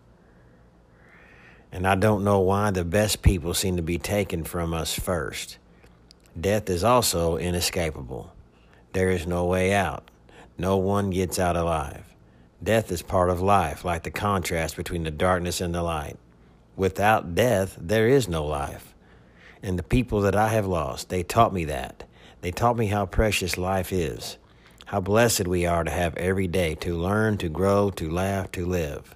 And 1.72 1.88
I 1.88 1.96
don't 1.96 2.26
know 2.26 2.40
why 2.40 2.72
the 2.72 2.84
best 2.84 3.22
people 3.22 3.54
seem 3.54 3.78
to 3.78 3.82
be 3.82 3.98
taken 3.98 4.44
from 4.44 4.74
us 4.74 4.94
first. 4.94 5.58
Death 6.40 6.70
is 6.70 6.84
also 6.84 7.38
inescapable. 7.38 8.32
There 8.94 9.10
is 9.10 9.26
no 9.26 9.46
way 9.46 9.74
out. 9.74 10.10
No 10.58 10.78
one 10.78 11.10
gets 11.10 11.40
out 11.40 11.58
alive. 11.58 12.06
Death 12.64 12.92
is 12.92 13.02
part 13.02 13.30
of 13.30 13.42
life, 13.42 13.84
like 13.84 14.04
the 14.04 14.12
contrast 14.12 14.76
between 14.76 15.04
the 15.04 15.12
darkness 15.12 15.60
and 15.60 15.74
the 15.74 15.82
light. 15.82 16.18
Without 16.76 17.36
death, 17.36 17.76
there 17.80 18.08
is 18.08 18.28
no 18.28 18.46
life. 18.46 18.94
And 19.64 19.78
the 19.78 19.84
people 19.84 20.22
that 20.22 20.36
I 20.36 20.50
have 20.50 20.68
lost, 20.68 21.10
they 21.10 21.24
taught 21.24 21.54
me 21.54 21.66
that. 21.66 22.04
They 22.42 22.52
taught 22.52 22.78
me 22.78 22.88
how 22.88 23.06
precious 23.06 23.58
life 23.58 23.92
is, 23.92 24.38
how 24.86 25.02
blessed 25.02 25.48
we 25.48 25.66
are 25.66 25.84
to 25.84 25.92
have 25.92 26.16
every 26.16 26.48
day 26.48 26.76
to 26.76 26.96
learn, 26.96 27.38
to 27.40 27.50
grow, 27.50 27.90
to 27.92 28.10
laugh, 28.10 28.52
to 28.54 28.66
live. 28.66 29.16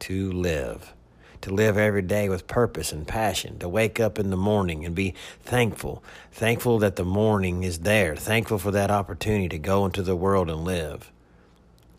To 0.00 0.32
live 0.32 0.94
to 1.42 1.54
live 1.54 1.78
every 1.78 2.02
day 2.02 2.28
with 2.28 2.46
purpose 2.46 2.92
and 2.92 3.06
passion, 3.06 3.58
to 3.58 3.68
wake 3.68 3.98
up 3.98 4.18
in 4.18 4.30
the 4.30 4.36
morning 4.36 4.84
and 4.84 4.94
be 4.94 5.14
thankful, 5.42 6.02
thankful 6.32 6.78
that 6.78 6.96
the 6.96 7.04
morning 7.04 7.62
is 7.62 7.80
there, 7.80 8.14
thankful 8.14 8.58
for 8.58 8.70
that 8.70 8.90
opportunity 8.90 9.48
to 9.48 9.58
go 9.58 9.86
into 9.86 10.02
the 10.02 10.16
world 10.16 10.50
and 10.50 10.64
live. 10.64 11.10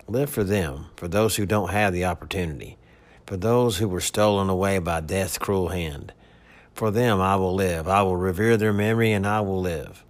Live 0.08 0.30
for 0.30 0.44
them, 0.44 0.88
for 0.96 1.08
those 1.08 1.36
who 1.38 1.46
don't 1.46 1.72
have 1.72 1.94
the 1.94 2.06
opportunity, 2.06 2.78
for 3.26 3.38
those 3.38 3.78
who 3.78 3.88
were 3.88 4.02
stolen 4.02 4.50
away 4.50 4.78
by 4.80 5.00
death's 5.00 5.38
cruel 5.38 5.70
hand. 5.70 6.14
For 6.74 6.92
them 6.92 7.20
I 7.22 7.36
will 7.36 7.56
live, 7.56 7.88
I 7.88 8.02
will 8.04 8.18
revere 8.18 8.58
their 8.58 8.74
memory, 8.74 9.12
and 9.12 9.26
I 9.26 9.42
will 9.42 9.62
live. 9.62 10.04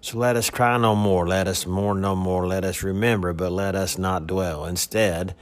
So 0.00 0.18
let 0.18 0.36
us 0.36 0.50
cry 0.50 0.76
no 0.78 0.94
more, 0.94 1.26
let 1.26 1.48
us 1.48 1.66
mourn 1.66 2.00
no 2.00 2.14
more, 2.14 2.46
let 2.46 2.64
us 2.64 2.82
remember, 2.82 3.32
but 3.32 3.50
let 3.50 3.74
us 3.74 3.98
not 3.98 4.26
dwell. 4.26 4.64
Instead, 4.64 5.34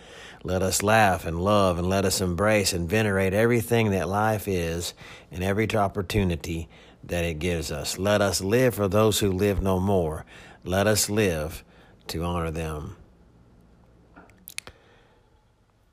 let 0.45 0.63
us 0.63 0.83
laugh 0.83 1.25
and 1.25 1.43
love 1.43 1.79
and 1.79 1.89
let 1.89 2.05
us 2.05 2.21
embrace 2.21 2.75
and 2.75 2.89
venerate 2.89 3.33
everything 3.33 3.91
that 3.91 4.11
life 4.11 4.47
is 4.47 4.93
and 5.33 5.43
every 5.43 5.69
opportunity 5.75 6.69
that 7.03 7.25
it 7.25 7.39
gives 7.39 7.73
us. 7.73 7.99
Let 7.99 8.21
us 8.21 8.43
live 8.43 8.75
for 8.75 8.87
those 8.87 9.19
who 9.19 9.33
live 9.33 9.63
no 9.63 9.81
more. 9.81 10.27
Let 10.63 10.87
us 10.87 11.09
live 11.09 11.65
to 12.09 12.23
honor 12.23 12.51
them. 12.51 12.97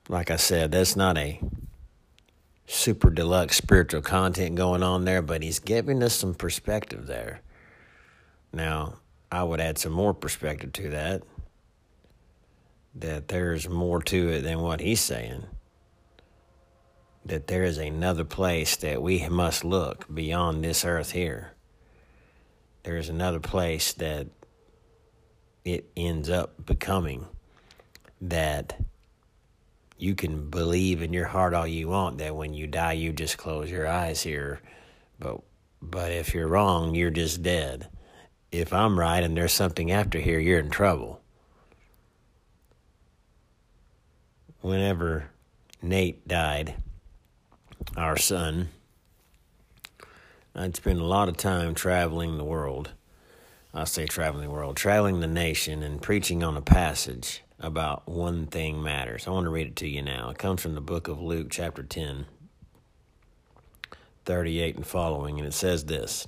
Like 0.10 0.30
I 0.30 0.36
said, 0.36 0.74
that's 0.74 0.98
not 0.98 1.18
a 1.18 1.40
super 2.66 3.10
deluxe 3.10 3.56
spiritual 3.56 4.02
content 4.02 4.56
going 4.56 4.84
on 4.84 5.06
there, 5.06 5.22
but 5.22 5.44
he's 5.44 5.60
giving 5.60 6.04
us 6.04 6.14
some 6.14 6.34
perspective 6.34 7.08
there. 7.08 7.40
Now, 8.52 8.96
I 9.32 9.44
would 9.44 9.62
add 9.62 9.78
some 9.78 9.94
more 9.94 10.14
perspective 10.14 10.74
to 10.74 10.90
that 10.90 11.24
that 12.96 13.28
there's 13.28 13.70
more 13.70 14.02
to 14.02 14.30
it 14.30 14.42
than 14.42 14.60
what 14.60 14.80
he's 14.80 15.02
saying. 15.02 15.46
That 17.26 17.48
there 17.48 17.64
is 17.64 17.78
another 17.78 18.26
place 18.26 18.76
that 18.78 19.02
we 19.02 19.28
must 19.30 19.64
look 19.64 20.14
beyond 20.14 20.64
this 20.64 20.84
earth 20.84 21.12
here. 21.12 21.54
There 22.84 22.98
is 22.98 23.10
another 23.10 23.40
place 23.40 23.94
that 23.94 24.28
it 25.64 25.92
ends 25.96 26.30
up 26.30 26.66
becoming 26.66 27.28
that 28.20 28.80
you 29.98 30.16
can 30.16 30.50
believe 30.50 31.02
in 31.02 31.14
your 31.14 31.28
heart 31.28 31.54
all 31.54 31.68
you 31.68 31.88
want 31.88 32.18
that 32.18 32.36
when 32.36 32.54
you 32.54 32.66
die 32.66 32.94
you 32.94 33.14
just 33.14 33.38
close 33.38 33.70
your 33.70 33.88
eyes 33.88 34.24
here 34.24 34.60
but 35.20 35.42
but 35.82 36.12
if 36.12 36.34
you're 36.34 36.48
wrong 36.48 36.96
you're 36.96 37.12
just 37.12 37.44
dead 37.44 37.88
if 38.52 38.74
i'm 38.74 38.98
right 38.98 39.24
and 39.24 39.38
there's 39.38 39.54
something 39.54 39.92
after 39.92 40.20
here 40.20 40.40
you're 40.40 40.60
in 40.60 40.72
trouble 40.72 41.21
whenever 44.62 45.26
Nate 45.82 46.28
died, 46.28 46.76
our 47.98 48.18
son, 48.18 48.70
I'd 50.56 50.76
spend 50.76 51.00
a 51.00 51.06
lot 51.06 51.30
of 51.30 51.38
time 51.38 51.74
traveling 51.74 52.38
the 52.38 52.44
world. 52.44 52.92
I 53.74 53.86
say 53.86 54.06
traveling 54.06 54.48
the 54.48 54.54
world, 54.54 54.76
traveling 54.76 55.20
the 55.20 55.28
nation, 55.28 55.82
and 55.82 56.02
preaching 56.02 56.44
on 56.44 56.58
a 56.58 56.62
passage 56.62 57.42
about 57.60 58.08
one 58.08 58.48
thing 58.48 58.84
matters. 58.84 59.28
I 59.28 59.32
want 59.32 59.46
to 59.46 59.50
read 59.50 59.68
it 59.68 59.76
to 59.78 59.88
you 59.88 60.02
now. 60.02 60.30
It 60.30 60.38
comes 60.38 60.62
from 60.62 60.76
the 60.76 60.82
book 60.82 61.08
of 61.08 61.22
Luke, 61.22 61.48
chapter 61.50 61.84
10, 61.84 62.26
38 64.26 64.76
and 64.76 64.86
following, 64.86 65.38
and 65.40 65.48
it 65.48 65.54
says 65.54 65.86
this. 65.86 66.28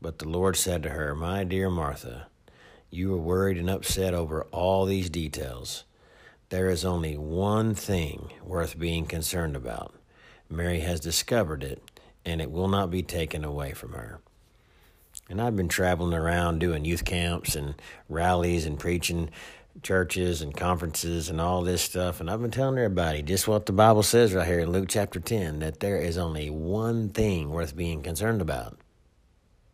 But 0.00 0.18
the 0.18 0.28
Lord 0.28 0.56
said 0.56 0.82
to 0.84 0.90
her, 0.90 1.14
My 1.14 1.44
dear 1.44 1.68
Martha, 1.70 2.28
you 2.90 3.12
are 3.14 3.18
worried 3.18 3.58
and 3.58 3.68
upset 3.68 4.14
over 4.14 4.42
all 4.44 4.84
these 4.84 5.10
details. 5.10 5.84
There 6.50 6.70
is 6.70 6.84
only 6.84 7.16
one 7.16 7.74
thing 7.74 8.32
worth 8.42 8.78
being 8.78 9.06
concerned 9.06 9.56
about. 9.56 9.94
Mary 10.48 10.80
has 10.80 11.00
discovered 11.00 11.62
it, 11.62 11.82
and 12.24 12.40
it 12.40 12.50
will 12.50 12.68
not 12.68 12.90
be 12.90 13.02
taken 13.02 13.44
away 13.44 13.72
from 13.72 13.92
her. 13.92 14.20
And 15.28 15.42
I've 15.42 15.56
been 15.56 15.68
traveling 15.68 16.14
around 16.14 16.60
doing 16.60 16.84
youth 16.84 17.04
camps 17.04 17.54
and 17.54 17.74
rallies 18.08 18.64
and 18.64 18.78
preaching 18.78 19.30
churches 19.82 20.40
and 20.40 20.56
conferences 20.56 21.28
and 21.28 21.40
all 21.40 21.62
this 21.62 21.82
stuff. 21.82 22.20
And 22.20 22.30
I've 22.30 22.40
been 22.40 22.50
telling 22.50 22.78
everybody 22.78 23.22
just 23.22 23.46
what 23.46 23.66
the 23.66 23.72
Bible 23.72 24.02
says 24.02 24.32
right 24.32 24.46
here 24.46 24.60
in 24.60 24.72
Luke 24.72 24.88
chapter 24.88 25.20
10 25.20 25.58
that 25.58 25.80
there 25.80 25.98
is 25.98 26.16
only 26.16 26.50
one 26.50 27.10
thing 27.10 27.50
worth 27.50 27.76
being 27.76 28.02
concerned 28.02 28.40
about. 28.40 28.78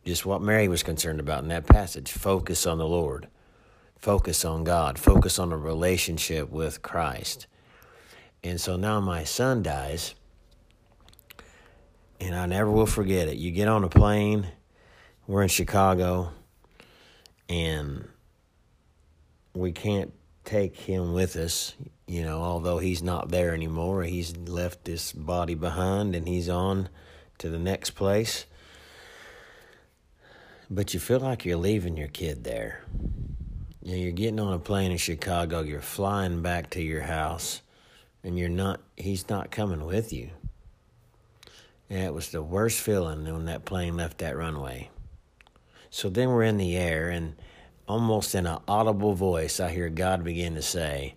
Just 0.04 0.26
what 0.26 0.42
Mary 0.42 0.68
was 0.68 0.82
concerned 0.82 1.20
about 1.20 1.42
in 1.42 1.48
that 1.48 1.66
passage. 1.66 2.12
Focus 2.12 2.66
on 2.66 2.78
the 2.78 2.86
Lord. 2.86 3.28
Focus 3.96 4.44
on 4.44 4.64
God. 4.64 4.98
Focus 4.98 5.38
on 5.38 5.52
a 5.52 5.56
relationship 5.56 6.50
with 6.50 6.82
Christ. 6.82 7.46
And 8.42 8.60
so 8.60 8.76
now 8.76 9.00
my 9.00 9.24
son 9.24 9.62
dies, 9.62 10.14
and 12.20 12.34
I 12.34 12.44
never 12.44 12.70
will 12.70 12.84
forget 12.84 13.28
it. 13.28 13.38
You 13.38 13.50
get 13.50 13.68
on 13.68 13.84
a 13.84 13.88
plane, 13.88 14.48
we're 15.26 15.42
in 15.42 15.48
Chicago, 15.48 16.30
and 17.48 18.06
we 19.54 19.72
can't 19.72 20.12
take 20.44 20.76
him 20.76 21.14
with 21.14 21.36
us, 21.36 21.74
you 22.06 22.22
know, 22.22 22.42
although 22.42 22.76
he's 22.76 23.02
not 23.02 23.30
there 23.30 23.54
anymore. 23.54 24.02
He's 24.02 24.36
left 24.36 24.84
this 24.84 25.12
body 25.12 25.54
behind 25.54 26.14
and 26.14 26.28
he's 26.28 26.50
on 26.50 26.90
to 27.38 27.48
the 27.48 27.58
next 27.58 27.90
place. 27.92 28.44
But 30.74 30.92
you 30.92 30.98
feel 30.98 31.20
like 31.20 31.44
you're 31.44 31.56
leaving 31.56 31.96
your 31.96 32.08
kid 32.08 32.42
there. 32.42 32.82
You 33.80 33.92
know, 33.92 33.96
you're 33.96 34.10
getting 34.10 34.40
on 34.40 34.54
a 34.54 34.58
plane 34.58 34.90
in 34.90 34.96
Chicago, 34.96 35.60
you're 35.60 35.80
flying 35.80 36.42
back 36.42 36.70
to 36.70 36.82
your 36.82 37.02
house, 37.02 37.62
and 38.24 38.36
you're 38.36 38.48
not, 38.48 38.80
he's 38.96 39.28
not 39.28 39.52
coming 39.52 39.84
with 39.84 40.12
you. 40.12 40.30
And 41.88 42.00
it 42.02 42.12
was 42.12 42.30
the 42.30 42.42
worst 42.42 42.80
feeling 42.80 43.22
when 43.22 43.44
that 43.44 43.64
plane 43.64 43.96
left 43.96 44.18
that 44.18 44.36
runway. 44.36 44.90
So 45.90 46.08
then 46.08 46.30
we're 46.30 46.42
in 46.42 46.56
the 46.56 46.76
air, 46.76 47.08
and 47.08 47.36
almost 47.86 48.34
in 48.34 48.44
an 48.44 48.58
audible 48.66 49.14
voice, 49.14 49.60
I 49.60 49.70
hear 49.70 49.88
God 49.88 50.24
begin 50.24 50.56
to 50.56 50.62
say, 50.62 51.14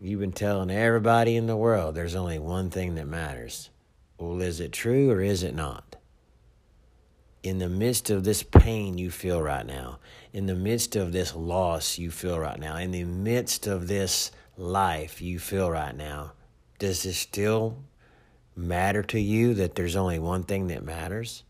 You've 0.00 0.20
been 0.20 0.32
telling 0.32 0.70
everybody 0.70 1.36
in 1.36 1.46
the 1.46 1.56
world 1.56 1.94
there's 1.94 2.14
only 2.14 2.38
one 2.38 2.70
thing 2.70 2.94
that 2.94 3.06
matters. 3.06 3.68
Well, 4.16 4.40
is 4.40 4.58
it 4.58 4.72
true 4.72 5.10
or 5.10 5.20
is 5.20 5.42
it 5.42 5.54
not? 5.54 5.96
In 7.42 7.58
the 7.58 7.68
midst 7.68 8.10
of 8.10 8.24
this 8.24 8.42
pain 8.42 8.98
you 8.98 9.10
feel 9.10 9.40
right 9.40 9.66
now, 9.66 9.98
in 10.32 10.46
the 10.46 10.54
midst 10.54 10.96
of 10.96 11.12
this 11.12 11.34
loss 11.34 11.98
you 11.98 12.10
feel 12.10 12.38
right 12.38 12.58
now, 12.58 12.76
in 12.76 12.90
the 12.90 13.04
midst 13.04 13.66
of 13.66 13.88
this 13.88 14.30
life 14.56 15.22
you 15.22 15.38
feel 15.38 15.70
right 15.70 15.96
now, 15.96 16.32
does 16.78 17.04
it 17.06 17.14
still 17.14 17.78
matter 18.54 19.02
to 19.02 19.18
you 19.18 19.54
that 19.54 19.74
there's 19.74 19.96
only 19.96 20.18
one 20.18 20.42
thing 20.42 20.68
that 20.68 20.84
matters? 20.84 21.44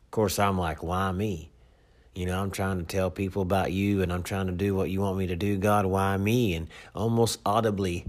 Of 0.00 0.10
course, 0.10 0.38
I'm 0.38 0.58
like, 0.58 0.82
why 0.82 1.12
me? 1.12 1.50
You 2.14 2.26
know, 2.26 2.40
I'm 2.40 2.50
trying 2.50 2.78
to 2.78 2.84
tell 2.84 3.10
people 3.10 3.42
about 3.42 3.72
you 3.72 4.02
and 4.02 4.12
I'm 4.12 4.22
trying 4.22 4.46
to 4.46 4.52
do 4.52 4.74
what 4.74 4.90
you 4.90 5.00
want 5.00 5.18
me 5.18 5.26
to 5.28 5.36
do, 5.36 5.56
God, 5.56 5.86
why 5.86 6.16
me? 6.16 6.54
And 6.54 6.68
almost 6.94 7.40
audibly, 7.44 8.06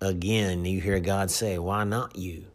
again, 0.00 0.64
you 0.64 0.80
hear 0.80 1.00
God 1.00 1.30
say, 1.30 1.58
why 1.58 1.84
not 1.84 2.16
you? 2.16 2.46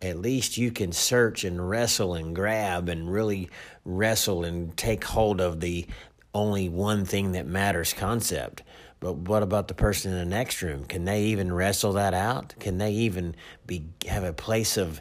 At 0.00 0.18
least 0.18 0.56
you 0.56 0.70
can 0.70 0.92
search 0.92 1.44
and 1.44 1.68
wrestle 1.68 2.14
and 2.14 2.34
grab 2.34 2.88
and 2.88 3.10
really 3.10 3.50
wrestle 3.84 4.44
and 4.44 4.76
take 4.76 5.04
hold 5.04 5.40
of 5.40 5.60
the 5.60 5.86
only 6.32 6.68
one 6.68 7.04
thing 7.04 7.32
that 7.32 7.46
matters 7.46 7.92
concept. 7.92 8.62
But 9.00 9.14
what 9.14 9.42
about 9.42 9.68
the 9.68 9.74
person 9.74 10.12
in 10.12 10.18
the 10.18 10.24
next 10.24 10.60
room? 10.62 10.84
Can 10.84 11.04
they 11.04 11.24
even 11.24 11.52
wrestle 11.52 11.92
that 11.94 12.14
out? 12.14 12.54
Can 12.58 12.78
they 12.78 12.92
even 12.92 13.34
be 13.66 13.86
have 14.06 14.24
a 14.24 14.32
place 14.32 14.76
of 14.76 15.00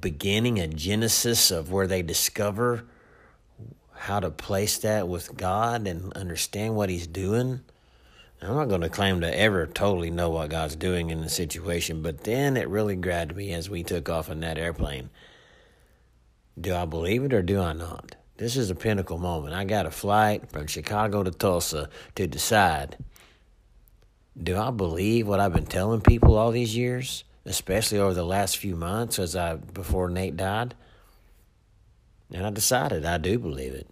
beginning, 0.00 0.58
a 0.58 0.68
genesis 0.68 1.50
of 1.50 1.72
where 1.72 1.86
they 1.86 2.02
discover 2.02 2.84
how 3.94 4.20
to 4.20 4.30
place 4.30 4.78
that 4.78 5.08
with 5.08 5.36
God 5.36 5.86
and 5.86 6.12
understand 6.12 6.76
what 6.76 6.90
He's 6.90 7.06
doing? 7.06 7.60
I'm 8.40 8.54
not 8.54 8.68
going 8.68 8.82
to 8.82 8.88
claim 8.88 9.20
to 9.22 9.38
ever 9.38 9.66
totally 9.66 10.10
know 10.10 10.30
what 10.30 10.50
God's 10.50 10.76
doing 10.76 11.10
in 11.10 11.20
the 11.20 11.28
situation, 11.28 12.02
but 12.02 12.24
then 12.24 12.56
it 12.56 12.68
really 12.68 12.94
grabbed 12.94 13.36
me 13.36 13.52
as 13.52 13.68
we 13.68 13.82
took 13.82 14.08
off 14.08 14.30
in 14.30 14.40
that 14.40 14.58
airplane. 14.58 15.10
Do 16.60 16.74
I 16.74 16.84
believe 16.84 17.24
it 17.24 17.32
or 17.32 17.42
do 17.42 17.60
I 17.60 17.72
not? 17.72 18.14
This 18.36 18.56
is 18.56 18.70
a 18.70 18.76
pinnacle 18.76 19.18
moment. 19.18 19.54
I 19.54 19.64
got 19.64 19.86
a 19.86 19.90
flight 19.90 20.50
from 20.52 20.68
Chicago 20.68 21.24
to 21.24 21.32
Tulsa 21.32 21.88
to 22.14 22.26
decide 22.26 22.96
do 24.40 24.56
I 24.56 24.70
believe 24.70 25.26
what 25.26 25.40
I've 25.40 25.52
been 25.52 25.66
telling 25.66 26.00
people 26.00 26.36
all 26.36 26.52
these 26.52 26.76
years, 26.76 27.24
especially 27.44 27.98
over 27.98 28.14
the 28.14 28.24
last 28.24 28.56
few 28.56 28.76
months 28.76 29.18
as 29.18 29.34
I 29.34 29.56
before 29.56 30.08
Nate 30.08 30.36
died? 30.36 30.74
And 32.32 32.46
I 32.46 32.50
decided 32.50 33.04
I 33.04 33.18
do 33.18 33.38
believe 33.38 33.74
it. 33.74 33.88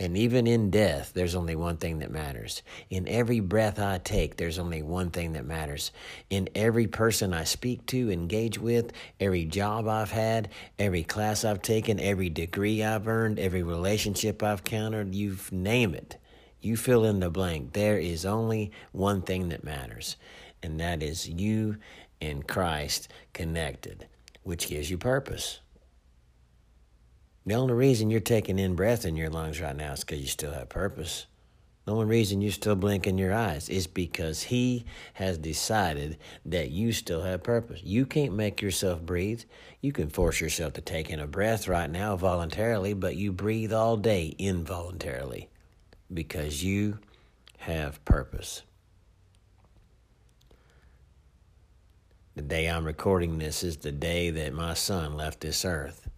And 0.00 0.16
even 0.16 0.46
in 0.46 0.70
death, 0.70 1.12
there's 1.12 1.34
only 1.34 1.54
one 1.54 1.76
thing 1.76 1.98
that 1.98 2.10
matters. 2.10 2.62
In 2.88 3.06
every 3.06 3.40
breath 3.40 3.78
I 3.78 3.98
take, 3.98 4.38
there's 4.38 4.58
only 4.58 4.80
one 4.80 5.10
thing 5.10 5.34
that 5.34 5.44
matters. 5.44 5.92
In 6.30 6.48
every 6.54 6.86
person 6.86 7.34
I 7.34 7.44
speak 7.44 7.84
to, 7.88 8.10
engage 8.10 8.58
with, 8.58 8.94
every 9.20 9.44
job 9.44 9.86
I've 9.86 10.10
had, 10.10 10.48
every 10.78 11.02
class 11.02 11.44
I've 11.44 11.60
taken, 11.60 12.00
every 12.00 12.30
degree 12.30 12.82
I've 12.82 13.08
earned, 13.08 13.38
every 13.38 13.62
relationship 13.62 14.42
I've 14.42 14.64
countered, 14.64 15.14
you 15.14 15.36
name 15.52 15.94
it. 15.94 16.16
You 16.62 16.78
fill 16.78 17.04
in 17.04 17.20
the 17.20 17.28
blank. 17.28 17.74
There 17.74 17.98
is 17.98 18.24
only 18.24 18.72
one 18.92 19.20
thing 19.20 19.50
that 19.50 19.64
matters, 19.64 20.16
and 20.62 20.80
that 20.80 21.02
is 21.02 21.28
you 21.28 21.76
and 22.22 22.48
Christ 22.48 23.12
connected, 23.34 24.06
which 24.44 24.68
gives 24.68 24.90
you 24.90 24.96
purpose. 24.96 25.60
The 27.50 27.56
only 27.56 27.74
reason 27.74 28.10
you're 28.10 28.20
taking 28.20 28.60
in 28.60 28.76
breath 28.76 29.04
in 29.04 29.16
your 29.16 29.28
lungs 29.28 29.60
right 29.60 29.74
now 29.74 29.94
is 29.94 30.04
because 30.04 30.20
you 30.20 30.28
still 30.28 30.52
have 30.52 30.68
purpose. 30.68 31.26
The 31.84 31.90
only 31.90 32.06
reason 32.06 32.40
you're 32.40 32.52
still 32.52 32.76
blinking 32.76 33.18
your 33.18 33.34
eyes 33.34 33.68
is 33.68 33.88
because 33.88 34.44
He 34.44 34.84
has 35.14 35.36
decided 35.36 36.18
that 36.44 36.70
you 36.70 36.92
still 36.92 37.22
have 37.22 37.42
purpose. 37.42 37.80
You 37.82 38.06
can't 38.06 38.34
make 38.34 38.62
yourself 38.62 39.02
breathe. 39.02 39.42
You 39.80 39.90
can 39.90 40.10
force 40.10 40.40
yourself 40.40 40.74
to 40.74 40.80
take 40.80 41.10
in 41.10 41.18
a 41.18 41.26
breath 41.26 41.66
right 41.66 41.90
now 41.90 42.14
voluntarily, 42.14 42.94
but 42.94 43.16
you 43.16 43.32
breathe 43.32 43.72
all 43.72 43.96
day 43.96 44.32
involuntarily 44.38 45.48
because 46.14 46.62
you 46.62 47.00
have 47.58 48.04
purpose. 48.04 48.62
The 52.36 52.42
day 52.42 52.70
I'm 52.70 52.84
recording 52.84 53.38
this 53.38 53.64
is 53.64 53.78
the 53.78 53.90
day 53.90 54.30
that 54.30 54.52
my 54.52 54.74
son 54.74 55.16
left 55.16 55.40
this 55.40 55.64
earth 55.64 56.09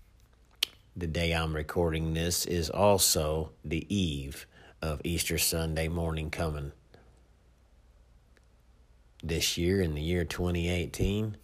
the 0.95 1.07
day 1.07 1.33
I'm 1.33 1.55
recording 1.57 2.13
this 2.13 2.45
is 2.45 2.69
also 2.69 3.51
the 3.65 3.87
eve 3.95 4.47
of 4.83 5.01
Easter 5.05 5.39
Sunday 5.39 5.89
morning 5.89 6.31
coming. 6.31 6.73
This 9.25 9.57
year, 9.57 9.81
in 9.81 9.95
the 9.95 10.03
year 10.03 10.25
2018, 10.25 11.37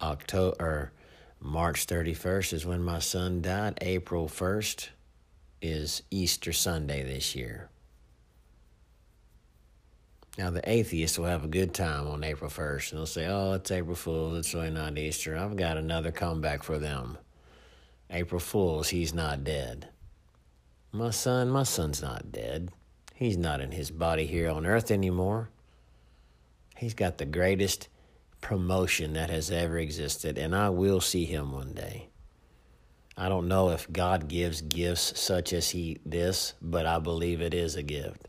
October, 0.00 0.92
March 1.38 1.86
31st 1.86 2.52
is 2.54 2.64
when 2.64 2.82
my 2.82 2.98
son 2.98 3.42
died. 3.42 3.78
April 3.82 4.26
1st 4.26 4.88
is 5.60 6.02
Easter 6.10 6.52
Sunday 6.52 7.02
this 7.02 7.36
year. 7.36 7.68
Now, 10.38 10.50
the 10.50 10.66
atheists 10.70 11.18
will 11.18 11.26
have 11.26 11.44
a 11.44 11.48
good 11.48 11.74
time 11.74 12.06
on 12.06 12.24
April 12.24 12.50
1st, 12.50 12.92
and 12.92 12.98
they'll 12.98 13.06
say, 13.06 13.26
Oh, 13.26 13.52
it's 13.52 13.70
April 13.70 13.96
Fool's, 13.96 14.38
it's 14.38 14.54
really 14.54 14.70
not 14.70 14.96
Easter. 14.96 15.36
I've 15.36 15.56
got 15.56 15.76
another 15.76 16.10
comeback 16.10 16.62
for 16.62 16.78
them. 16.78 17.18
April 18.12 18.40
Fool's, 18.40 18.90
he's 18.90 19.14
not 19.14 19.42
dead. 19.42 19.88
My 20.92 21.10
son, 21.10 21.48
my 21.48 21.62
son's 21.62 22.02
not 22.02 22.30
dead. 22.30 22.70
He's 23.14 23.38
not 23.38 23.62
in 23.62 23.72
his 23.72 23.90
body 23.90 24.26
here 24.26 24.50
on 24.50 24.66
earth 24.66 24.90
anymore. 24.90 25.48
He's 26.76 26.92
got 26.92 27.16
the 27.16 27.24
greatest 27.24 27.88
promotion 28.42 29.14
that 29.14 29.30
has 29.30 29.50
ever 29.50 29.78
existed, 29.78 30.36
and 30.36 30.54
I 30.54 30.68
will 30.68 31.00
see 31.00 31.24
him 31.24 31.52
one 31.52 31.72
day. 31.72 32.08
I 33.16 33.28
don't 33.28 33.48
know 33.48 33.70
if 33.70 33.90
God 33.90 34.28
gives 34.28 34.60
gifts 34.60 35.18
such 35.18 35.52
as 35.52 35.70
he 35.70 35.98
this, 36.04 36.54
but 36.60 36.84
I 36.84 36.98
believe 36.98 37.40
it 37.40 37.54
is 37.54 37.76
a 37.76 37.82
gift. 37.82 38.28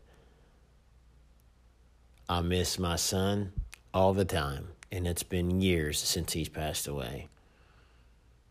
I 2.28 2.40
miss 2.40 2.78
my 2.78 2.96
son 2.96 3.52
all 3.92 4.14
the 4.14 4.24
time, 4.24 4.68
and 4.90 5.06
it's 5.06 5.22
been 5.22 5.60
years 5.60 5.98
since 5.98 6.32
he's 6.32 6.48
passed 6.48 6.88
away. 6.88 7.28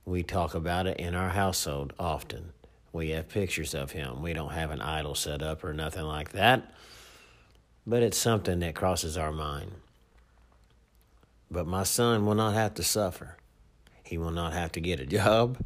We 0.06 0.24
talk 0.24 0.54
about 0.54 0.88
it 0.88 1.00
in 1.00 1.16
our 1.16 1.30
household 1.30 1.94
often. 1.98 2.52
We 2.92 3.10
have 3.12 3.30
pictures 3.30 3.74
of 3.74 3.92
him. 3.92 4.22
We 4.22 4.34
don't 4.34 4.52
have 4.52 4.72
an 4.72 4.82
idol 4.82 5.16
set 5.16 5.42
up 5.42 5.63
or 5.63 5.74
nothing 5.74 6.04
like 6.04 6.34
that, 6.34 6.74
but 7.88 8.04
it's 8.04 8.18
something 8.18 8.60
that 8.60 8.76
crosses 8.76 9.18
our 9.18 9.32
mind. 9.32 9.72
But 11.50 11.68
my 11.68 11.84
son 11.84 12.26
will 12.26 12.36
not 12.36 12.54
have 12.54 12.74
to 12.76 12.84
suffer. 12.84 13.38
He 14.04 14.18
will 14.18 14.32
not 14.32 14.54
have 14.54 14.72
to 14.74 14.82
get 14.82 15.00
a 15.00 15.06
job. 15.06 15.58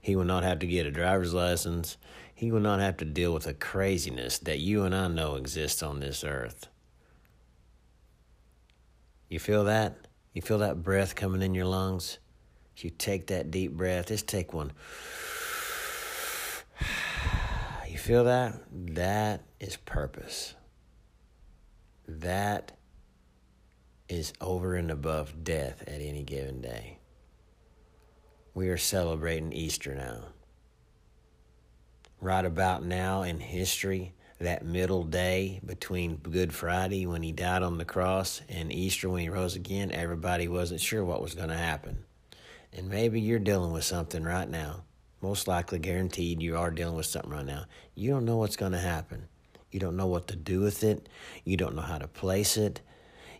He 0.00 0.16
will 0.16 0.24
not 0.24 0.44
have 0.44 0.60
to 0.60 0.66
get 0.66 0.86
a 0.86 0.90
driver's 0.90 1.34
license. 1.34 1.96
He 2.34 2.50
will 2.50 2.60
not 2.60 2.80
have 2.80 2.96
to 2.98 3.04
deal 3.04 3.34
with 3.34 3.44
the 3.44 3.54
craziness 3.54 4.38
that 4.38 4.60
you 4.60 4.84
and 4.84 4.94
I 4.94 5.08
know 5.08 5.34
exists 5.34 5.82
on 5.82 6.00
this 6.00 6.24
earth. 6.24 6.68
You 9.28 9.38
feel 9.38 9.64
that? 9.64 9.96
You 10.32 10.40
feel 10.40 10.58
that 10.58 10.82
breath 10.82 11.14
coming 11.14 11.42
in 11.42 11.54
your 11.54 11.66
lungs? 11.66 12.18
You 12.84 12.90
take 12.90 13.28
that 13.28 13.50
deep 13.50 13.72
breath, 13.72 14.08
just 14.08 14.26
take 14.26 14.52
one. 14.52 14.72
You 17.88 17.98
feel 17.98 18.24
that? 18.24 18.54
That 18.72 19.42
is 19.58 19.76
purpose. 19.76 20.54
That 22.06 22.72
is 24.08 24.32
over 24.40 24.74
and 24.74 24.90
above 24.90 25.44
death 25.44 25.82
at 25.86 26.00
any 26.00 26.22
given 26.22 26.60
day. 26.60 26.98
We 28.54 28.68
are 28.68 28.76
celebrating 28.76 29.52
Easter 29.52 29.94
now. 29.94 30.24
Right 32.20 32.44
about 32.44 32.84
now 32.84 33.22
in 33.22 33.40
history, 33.40 34.14
that 34.40 34.64
middle 34.64 35.04
day 35.04 35.60
between 35.64 36.16
Good 36.16 36.52
Friday 36.52 37.06
when 37.06 37.22
he 37.22 37.32
died 37.32 37.62
on 37.62 37.78
the 37.78 37.84
cross 37.84 38.40
and 38.48 38.72
Easter 38.72 39.08
when 39.08 39.20
he 39.20 39.28
rose 39.28 39.54
again, 39.54 39.92
everybody 39.92 40.48
wasn't 40.48 40.80
sure 40.80 41.04
what 41.04 41.22
was 41.22 41.34
going 41.34 41.50
to 41.50 41.56
happen. 41.56 42.04
And 42.72 42.88
maybe 42.88 43.20
you're 43.20 43.38
dealing 43.38 43.72
with 43.72 43.84
something 43.84 44.22
right 44.22 44.48
now. 44.48 44.84
Most 45.20 45.48
likely, 45.48 45.78
guaranteed, 45.78 46.40
you 46.40 46.56
are 46.56 46.70
dealing 46.70 46.96
with 46.96 47.06
something 47.06 47.30
right 47.30 47.44
now. 47.44 47.64
You 47.94 48.10
don't 48.10 48.24
know 48.24 48.36
what's 48.36 48.56
going 48.56 48.72
to 48.72 48.78
happen. 48.78 49.28
You 49.70 49.80
don't 49.80 49.96
know 49.96 50.06
what 50.06 50.28
to 50.28 50.36
do 50.36 50.60
with 50.60 50.82
it. 50.82 51.08
You 51.44 51.56
don't 51.56 51.76
know 51.76 51.82
how 51.82 51.98
to 51.98 52.08
place 52.08 52.56
it. 52.56 52.80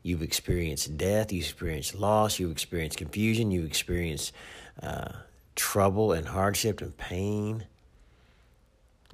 You've 0.03 0.23
experienced 0.23 0.97
death. 0.97 1.33
You've 1.33 1.45
experienced 1.45 1.95
loss. 1.95 2.39
You've 2.39 2.53
experienced 2.53 2.99
confusion. 2.99 3.51
You've 3.51 3.67
experienced 3.67 4.33
uh, 4.83 5.13
trouble 5.57 6.13
and 6.13 6.29
hardship 6.29 6.81
and 6.81 6.97
pain. 6.97 7.67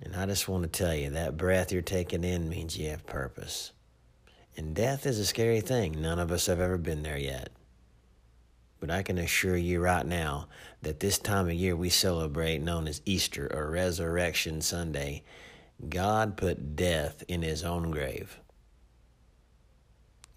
And 0.03 0.15
I 0.15 0.27
just 0.27 0.49
want 0.49 0.63
to 0.65 0.69
tell 0.69 0.95
you 0.95 1.11
that 1.11 1.37
breath 1.37 1.73
you're 1.73 1.83
taking 1.83 2.23
in 2.23 2.49
means 2.49 2.77
you 2.77 2.91
have 2.91 3.07
purpose. 3.07 3.73
And 4.57 4.75
death 4.75 5.07
is 5.07 5.19
a 5.19 5.27
scary 5.27 5.61
thing. 5.61 6.01
None 6.01 6.19
of 6.19 6.31
us 6.31 6.47
have 6.47 6.61
ever 6.61 6.79
been 6.79 7.03
there 7.03 7.19
yet. 7.19 7.51
But 8.87 8.95
I 8.95 9.03
can 9.03 9.19
assure 9.19 9.57
you 9.57 9.81
right 9.81 10.07
now 10.07 10.47
that 10.83 11.01
this 11.01 11.19
time 11.19 11.49
of 11.49 11.55
year 11.55 11.75
we 11.75 11.89
celebrate, 11.89 12.63
known 12.63 12.87
as 12.87 13.03
Easter 13.05 13.51
or 13.53 13.69
Resurrection 13.69 14.61
Sunday, 14.61 15.25
God 15.89 16.37
put 16.37 16.77
death 16.77 17.25
in 17.27 17.43
his 17.43 17.65
own 17.65 17.91
grave. 17.91 18.39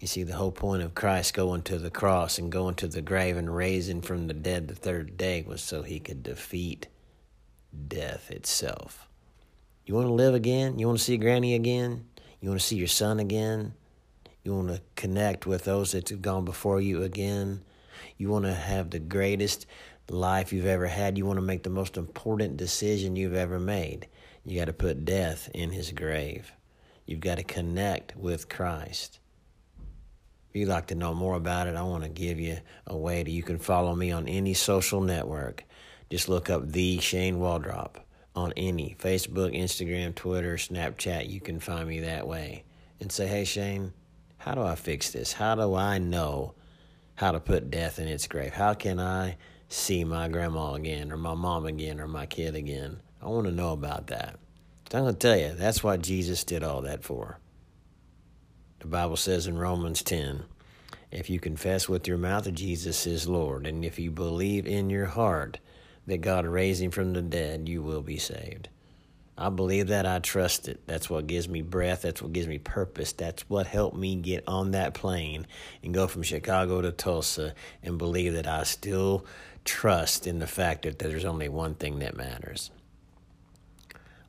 You 0.00 0.08
see, 0.08 0.24
the 0.24 0.34
whole 0.34 0.50
point 0.50 0.82
of 0.82 0.96
Christ 0.96 1.32
going 1.32 1.62
to 1.62 1.78
the 1.78 1.92
cross 1.92 2.38
and 2.38 2.50
going 2.50 2.74
to 2.76 2.88
the 2.88 3.02
grave 3.02 3.36
and 3.36 3.54
raising 3.54 4.02
from 4.02 4.26
the 4.26 4.34
dead 4.34 4.66
the 4.66 4.74
third 4.74 5.16
day 5.16 5.44
was 5.46 5.62
so 5.62 5.82
he 5.82 6.00
could 6.00 6.24
defeat 6.24 6.88
death 7.86 8.32
itself. 8.32 9.06
You 9.86 9.94
want 9.94 10.08
to 10.08 10.12
live 10.12 10.34
again? 10.34 10.76
You 10.80 10.88
want 10.88 10.98
to 10.98 11.04
see 11.04 11.18
Granny 11.18 11.54
again? 11.54 12.04
You 12.40 12.48
want 12.48 12.60
to 12.60 12.66
see 12.66 12.76
your 12.76 12.88
son 12.88 13.20
again? 13.20 13.74
You 14.42 14.56
want 14.56 14.68
to 14.70 14.82
connect 14.96 15.46
with 15.46 15.64
those 15.64 15.92
that 15.92 16.08
have 16.08 16.20
gone 16.20 16.44
before 16.44 16.80
you 16.80 17.04
again. 17.04 17.62
You 18.20 18.28
want 18.28 18.44
to 18.44 18.52
have 18.52 18.90
the 18.90 18.98
greatest 18.98 19.64
life 20.10 20.52
you've 20.52 20.66
ever 20.66 20.86
had. 20.86 21.16
You 21.16 21.24
want 21.24 21.38
to 21.38 21.42
make 21.42 21.62
the 21.62 21.70
most 21.70 21.96
important 21.96 22.58
decision 22.58 23.16
you've 23.16 23.32
ever 23.32 23.58
made. 23.58 24.08
You 24.44 24.58
got 24.58 24.66
to 24.66 24.74
put 24.74 25.06
death 25.06 25.48
in 25.54 25.70
his 25.70 25.90
grave. 25.92 26.52
You've 27.06 27.20
got 27.20 27.38
to 27.38 27.42
connect 27.42 28.14
with 28.14 28.50
Christ. 28.50 29.20
If 30.50 30.56
you'd 30.56 30.68
like 30.68 30.88
to 30.88 30.94
know 30.94 31.14
more 31.14 31.34
about 31.34 31.66
it, 31.66 31.76
I 31.76 31.82
want 31.82 32.02
to 32.02 32.10
give 32.10 32.38
you 32.38 32.58
a 32.86 32.94
way 32.94 33.22
that 33.22 33.30
you 33.30 33.42
can 33.42 33.58
follow 33.58 33.96
me 33.96 34.12
on 34.12 34.28
any 34.28 34.52
social 34.52 35.00
network. 35.00 35.64
Just 36.10 36.28
look 36.28 36.50
up 36.50 36.70
the 36.70 36.98
Shane 36.98 37.38
Waldrop 37.38 38.02
on 38.36 38.52
any 38.54 38.96
Facebook, 39.00 39.58
Instagram, 39.58 40.14
Twitter, 40.14 40.56
Snapchat. 40.56 41.30
You 41.30 41.40
can 41.40 41.58
find 41.58 41.88
me 41.88 42.00
that 42.00 42.28
way 42.28 42.64
and 43.00 43.10
say, 43.10 43.26
hey, 43.26 43.44
Shane, 43.44 43.94
how 44.36 44.54
do 44.54 44.60
I 44.60 44.74
fix 44.74 45.10
this? 45.10 45.32
How 45.32 45.54
do 45.54 45.74
I 45.74 45.96
know 45.96 46.54
how 47.20 47.32
to 47.32 47.38
put 47.38 47.70
death 47.70 47.98
in 47.98 48.08
its 48.08 48.26
grave? 48.26 48.54
How 48.54 48.72
can 48.72 48.98
I 48.98 49.36
see 49.68 50.04
my 50.04 50.28
grandma 50.28 50.72
again, 50.72 51.12
or 51.12 51.18
my 51.18 51.34
mom 51.34 51.66
again, 51.66 52.00
or 52.00 52.08
my 52.08 52.24
kid 52.24 52.54
again? 52.54 53.02
I 53.20 53.26
want 53.26 53.46
to 53.46 53.52
know 53.52 53.72
about 53.72 54.06
that. 54.06 54.38
So 54.90 54.96
I'm 54.96 55.04
going 55.04 55.14
to 55.14 55.18
tell 55.18 55.36
you, 55.36 55.52
that's 55.52 55.84
what 55.84 56.00
Jesus 56.00 56.44
did 56.44 56.64
all 56.64 56.80
that 56.80 57.04
for. 57.04 57.38
The 58.78 58.86
Bible 58.86 59.18
says 59.18 59.46
in 59.46 59.58
Romans 59.58 60.02
10 60.02 60.44
if 61.10 61.28
you 61.28 61.38
confess 61.40 61.90
with 61.90 62.08
your 62.08 62.16
mouth 62.16 62.44
that 62.44 62.52
Jesus 62.52 63.06
is 63.06 63.28
Lord, 63.28 63.66
and 63.66 63.84
if 63.84 63.98
you 63.98 64.10
believe 64.10 64.66
in 64.66 64.88
your 64.88 65.06
heart 65.06 65.58
that 66.06 66.22
God 66.22 66.46
raised 66.46 66.80
him 66.80 66.90
from 66.90 67.12
the 67.12 67.20
dead, 67.20 67.68
you 67.68 67.82
will 67.82 68.00
be 68.00 68.16
saved. 68.16 68.70
I 69.42 69.48
believe 69.48 69.86
that. 69.86 70.04
I 70.04 70.18
trust 70.18 70.68
it. 70.68 70.82
That's 70.86 71.08
what 71.08 71.26
gives 71.26 71.48
me 71.48 71.62
breath. 71.62 72.02
That's 72.02 72.20
what 72.20 72.34
gives 72.34 72.46
me 72.46 72.58
purpose. 72.58 73.12
That's 73.12 73.48
what 73.48 73.66
helped 73.66 73.96
me 73.96 74.16
get 74.16 74.44
on 74.46 74.72
that 74.72 74.92
plane 74.92 75.46
and 75.82 75.94
go 75.94 76.06
from 76.06 76.22
Chicago 76.22 76.82
to 76.82 76.92
Tulsa 76.92 77.54
and 77.82 77.96
believe 77.96 78.34
that 78.34 78.46
I 78.46 78.64
still 78.64 79.24
trust 79.64 80.26
in 80.26 80.40
the 80.40 80.46
fact 80.46 80.82
that 80.82 80.98
there's 80.98 81.24
only 81.24 81.48
one 81.48 81.74
thing 81.74 82.00
that 82.00 82.18
matters. 82.18 82.70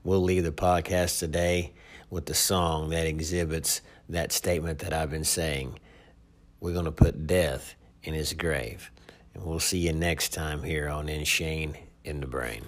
We'll 0.02 0.24
leave 0.24 0.45
the 0.45 0.54
podcast 0.54 1.19
today 1.19 1.74
with 2.10 2.26
the 2.26 2.34
song 2.34 2.89
that 2.91 3.06
exhibits 3.06 3.82
that 4.08 4.32
statement 4.32 4.80
that 4.80 4.93
I've 4.93 5.12
been 5.12 5.26
saying. 5.26 5.78
We're 6.62 6.74
going 6.74 6.86
to 6.86 6.91
put 6.91 7.28
death 7.28 7.76
in 8.04 8.13
his 8.13 8.32
grave. 8.32 8.89
And 9.34 9.43
we'll 9.43 9.60
see 9.60 9.80
you 9.80 9.91
next 9.91 10.30
time 10.32 10.63
here 10.63 10.88
on 10.88 11.10
In 11.10 11.26
Shane 11.26 11.78
in 12.06 12.21
the 12.21 12.28
Brain. 12.28 12.63